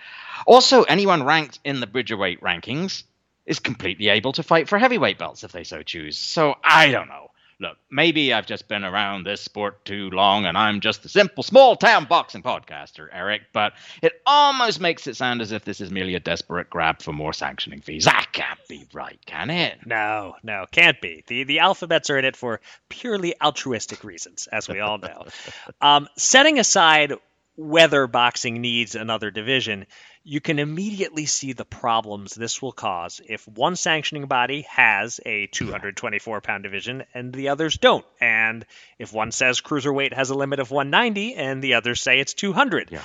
[0.48, 3.04] Also, anyone ranked in the bridgerweight rankings
[3.46, 6.18] is completely able to fight for heavyweight belts if they so choose.
[6.18, 7.29] So I don't know
[7.60, 11.44] look, maybe I've just been around this sport too long and I'm just a simple
[11.44, 15.92] small town boxing podcaster, Eric, but it almost makes it sound as if this is
[15.92, 18.06] merely a desperate grab for more sanctioning fees.
[18.06, 19.80] That can't be right, can it?
[19.86, 21.24] No, no, can't be.
[21.28, 25.26] The the alphabets are in it for purely altruistic reasons, as we all know.
[25.82, 27.14] um, setting aside
[27.56, 29.86] whether boxing needs another division,
[30.24, 35.48] you can immediately see the problems this will cause if one sanctioning body has a
[35.48, 38.06] 224 pound division and the others don't.
[38.20, 38.66] And
[38.98, 42.90] if one says cruiserweight has a limit of 190 and the others say it's 200.
[42.92, 43.02] Yeah.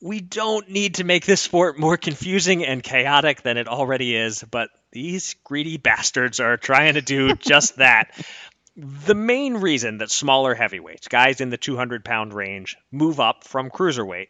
[0.00, 4.42] We don't need to make this sport more confusing and chaotic than it already is,
[4.42, 8.10] but these greedy bastards are trying to do just that.
[8.76, 13.68] The main reason that smaller heavyweights, guys in the 200 pound range, move up from
[13.68, 14.28] cruiserweight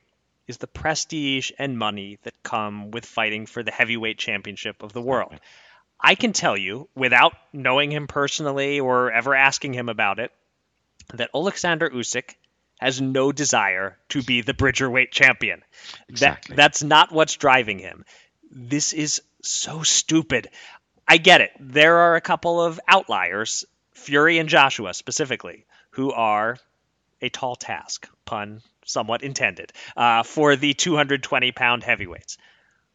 [0.51, 5.01] is the prestige and money that come with fighting for the heavyweight championship of the
[5.01, 5.32] world.
[5.98, 10.32] I can tell you, without knowing him personally or ever asking him about it,
[11.14, 12.34] that Alexander Usyk
[12.80, 15.62] has no desire to be the Bridgerweight champion.
[16.09, 16.57] Exactly.
[16.57, 18.05] That, that's not what's driving him.
[18.51, 20.48] This is so stupid.
[21.07, 21.53] I get it.
[21.61, 26.59] There are a couple of outliers, Fury and Joshua specifically, who are
[27.22, 32.38] a tall task, pun somewhat intended, uh, for the 220 pound heavyweights.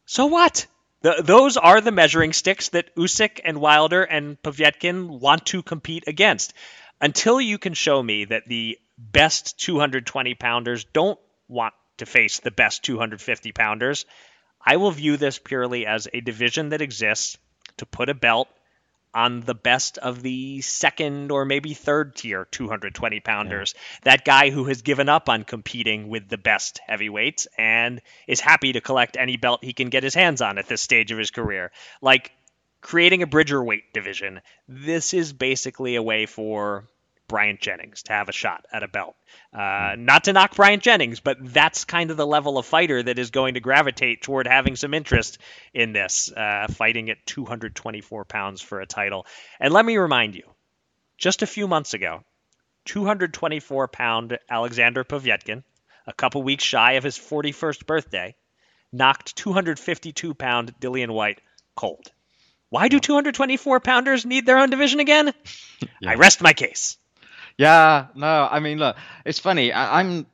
[0.04, 0.66] So what?
[1.02, 6.04] The, those are the measuring sticks that Usyk and Wilder and Povetkin want to compete
[6.06, 6.54] against.
[7.00, 11.18] Until you can show me that the best 220 pounders don't
[11.48, 14.06] want to face the best 250 pounders,
[14.64, 17.38] I will view this purely as a division that exists
[17.76, 18.48] to put a belt
[19.16, 23.74] on the best of the second or maybe third tier 220 pounders.
[23.74, 23.80] Yeah.
[24.12, 28.74] That guy who has given up on competing with the best heavyweights and is happy
[28.74, 31.30] to collect any belt he can get his hands on at this stage of his
[31.30, 31.72] career.
[32.02, 32.30] Like
[32.82, 34.42] creating a bridger weight division.
[34.68, 36.84] This is basically a way for
[37.28, 39.16] Bryant Jennings to have a shot at a belt.
[39.52, 40.04] Uh, hmm.
[40.04, 43.30] not to knock Bryant Jennings, but that's kind of the level of fighter that is
[43.30, 45.38] going to gravitate toward having some interest
[45.74, 49.26] in this, uh, fighting at 224 pounds for a title.
[49.60, 50.44] And let me remind you,
[51.18, 52.22] just a few months ago,
[52.86, 55.64] 224 pound Alexander Povetkin,
[56.06, 58.36] a couple weeks shy of his 41st birthday,
[58.92, 61.40] knocked 252 pound Dillian Whyte
[61.74, 62.10] cold.
[62.68, 65.32] Why do 224 pounders need their own division again?
[66.00, 66.12] Yeah.
[66.12, 66.96] I rest my case.
[67.58, 69.72] Yeah, no, I mean, look, it's funny.
[69.72, 70.26] I, am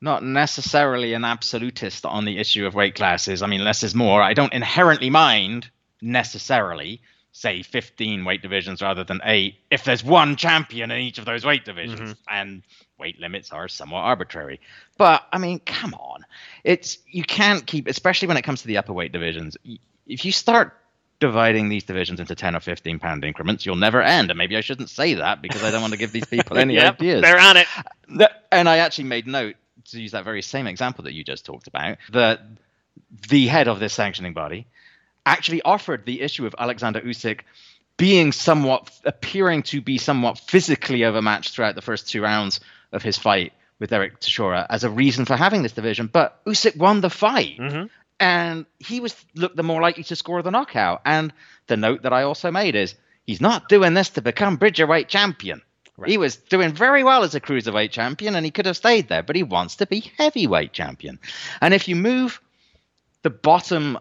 [0.00, 3.42] not necessarily an absolutist on the issue of weight classes.
[3.42, 4.22] I mean, less is more.
[4.22, 7.00] I don't inherently mind necessarily,
[7.32, 11.44] say, 15 weight divisions rather than eight if there's one champion in each of those
[11.44, 12.00] weight divisions.
[12.00, 12.12] Mm-hmm.
[12.28, 12.62] And
[13.02, 14.60] weight limits are somewhat arbitrary.
[14.96, 16.24] But I mean, come on.
[16.62, 19.56] It's you can't keep especially when it comes to the upper weight divisions.
[20.06, 20.76] If you start
[21.22, 24.30] dividing these divisions into 10 or 15 pound increments, you'll never end.
[24.32, 26.74] And maybe I shouldn't say that because I don't want to give these people any
[26.74, 27.22] yep, ideas.
[27.22, 27.66] They're on it.
[28.50, 29.54] And I actually made note
[29.90, 32.40] to use that very same example that you just talked about that
[33.28, 34.66] the head of this sanctioning body
[35.24, 37.42] actually offered the issue of Alexander Usyk
[37.96, 42.58] being somewhat appearing to be somewhat physically overmatched throughout the first two rounds
[42.90, 46.08] of his fight with Derek Chisora as a reason for having this division.
[46.12, 47.58] But Usyk won the fight.
[47.58, 47.86] Mm-hmm
[48.22, 51.02] and he was looked the more likely to score the knockout.
[51.04, 51.32] And
[51.66, 52.94] the note that I also made is
[53.26, 55.60] he's not doing this to become bridgerweight champion.
[55.96, 56.08] Right.
[56.08, 59.24] He was doing very well as a cruiserweight champion, and he could have stayed there,
[59.24, 61.18] but he wants to be heavyweight champion.
[61.60, 62.40] And if you move
[63.22, 63.98] the bottom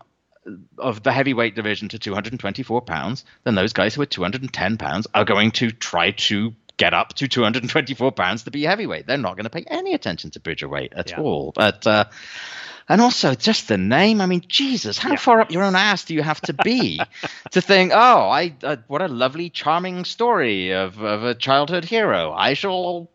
[0.77, 5.25] of the heavyweight division to 224 pounds, then those guys who are 210 pounds are
[5.25, 9.07] going to try to get up to 224 pounds to be heavyweight.
[9.07, 11.19] They're not going to pay any attention to bridgerweight at yeah.
[11.19, 11.53] all.
[11.55, 12.05] But uh,
[12.89, 14.21] and also, just the name.
[14.21, 15.15] I mean, Jesus, how yeah.
[15.17, 16.99] far up your own ass do you have to be
[17.51, 22.33] to think, oh, I uh, what a lovely, charming story of, of a childhood hero.
[22.33, 23.09] I shall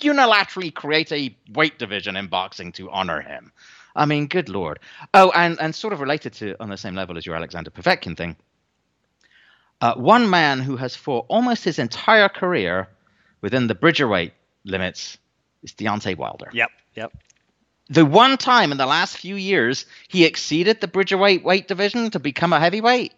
[0.00, 3.52] unilaterally create a weight division in boxing to honor him.
[3.94, 4.78] I mean, good lord.
[5.12, 8.16] Oh, and, and sort of related to on the same level as your Alexander Povetkin
[8.16, 8.36] thing.
[9.80, 12.88] Uh, one man who has fought almost his entire career
[13.40, 14.32] within the Bridgerweight
[14.64, 15.18] limits
[15.62, 16.50] is Deontay Wilder.
[16.52, 17.12] Yep, yep
[17.90, 22.20] the one time in the last few years he exceeded the Bridgerweight weight division to
[22.20, 23.12] become a heavyweight,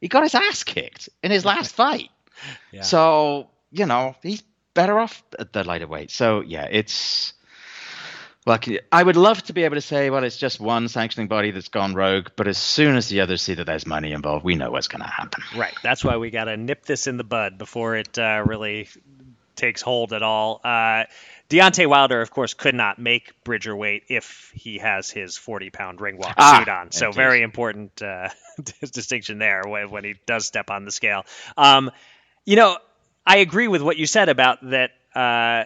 [0.00, 2.10] he got his ass kicked in his last fight.
[2.72, 2.82] Yeah.
[2.82, 4.42] So, you know, he's
[4.74, 6.10] better off at the lighter weight.
[6.10, 7.32] So, yeah, it's
[8.46, 11.52] like I would love to be able to say, well, it's just one sanctioning body
[11.52, 14.56] that's gone rogue, but as soon as the others see that there's money involved, we
[14.56, 15.42] know what's going to happen.
[15.56, 15.74] Right.
[15.82, 18.88] That's why we got to nip this in the bud before it uh, really
[19.54, 20.60] takes hold at all.
[20.64, 21.04] Uh,
[21.50, 26.00] Deontay Wilder, of course, could not make Bridger weight if he has his 40 pound
[26.00, 26.92] ring walk ah, suit on.
[26.92, 28.28] So, very important uh,
[28.92, 31.24] distinction there when, when, he does step on the scale.
[31.56, 31.90] Um,
[32.44, 32.78] you know,
[33.26, 35.64] I agree with what you said about that uh,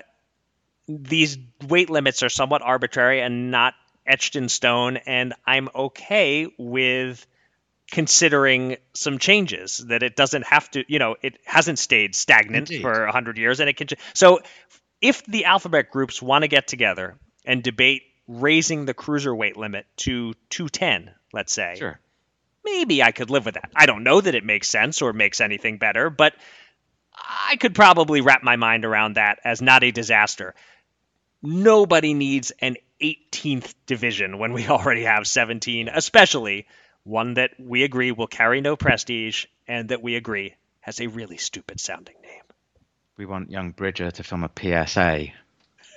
[0.88, 1.36] these
[1.68, 3.74] weight limits are somewhat arbitrary and not
[4.06, 4.96] etched in stone.
[4.96, 7.26] And I'm okay with
[7.90, 12.80] considering some changes that it doesn't have to you know it hasn't stayed stagnant Indeed.
[12.80, 14.40] for 100 years and it can so
[15.04, 20.32] if the alphabet groups want to get together and debate raising the cruiserweight limit to
[20.48, 22.00] 210, let's say, sure.
[22.64, 23.70] maybe I could live with that.
[23.76, 26.34] I don't know that it makes sense or makes anything better, but
[27.14, 30.54] I could probably wrap my mind around that as not a disaster.
[31.42, 36.66] Nobody needs an 18th division when we already have 17, especially
[37.02, 41.36] one that we agree will carry no prestige and that we agree has a really
[41.36, 42.43] stupid sounding name
[43.16, 45.26] we want young Bridger to film a PSA.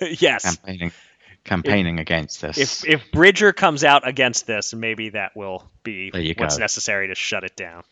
[0.00, 0.44] yes.
[0.44, 0.92] Campaigning,
[1.44, 2.58] campaigning if, against this.
[2.58, 6.60] If if Bridger comes out against this, maybe that will be what's go.
[6.60, 7.82] necessary to shut it down.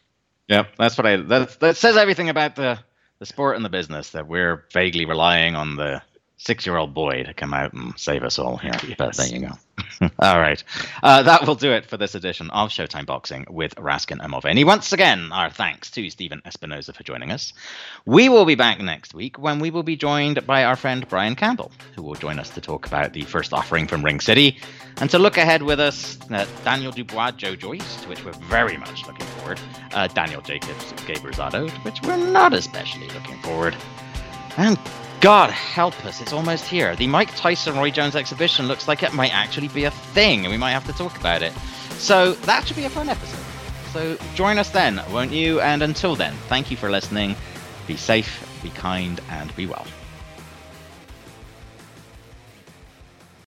[0.49, 1.17] Yep, that's what I.
[1.17, 2.79] That, that says everything about the
[3.19, 6.03] the sport and the business that we're vaguely relying on the
[6.39, 8.73] six-year-old boy to come out and save us all here.
[8.87, 8.95] Yes.
[8.99, 9.53] But there you go.
[10.19, 10.63] all right,
[11.03, 14.65] uh, that will do it for this edition of Showtime Boxing with Raskin and Mulvaney.
[14.65, 17.53] Once again, our thanks to Stephen Espinoza for joining us.
[18.05, 21.35] We will be back next week when we will be joined by our friend Brian
[21.35, 24.59] Campbell, who will join us to talk about the first offering from Ring City
[24.99, 26.19] and to look ahead with us.
[26.31, 29.61] Uh, Daniel Dubois, Joe Joyce, to which we're very much looking forward.
[29.93, 33.77] Uh, Daniel Jacobs, Gabe Rosado, to which we're not especially looking forward.
[34.57, 34.79] And
[35.21, 36.95] God help us, it's almost here.
[36.95, 40.53] The Mike Tyson Roy Jones exhibition looks like it might actually be a thing, and
[40.53, 41.53] we might have to talk about it.
[41.93, 43.45] So that should be a fun episode.
[43.93, 45.61] So join us then, won't you?
[45.61, 47.35] And until then, thank you for listening.
[47.87, 49.87] Be safe, be kind, and be well.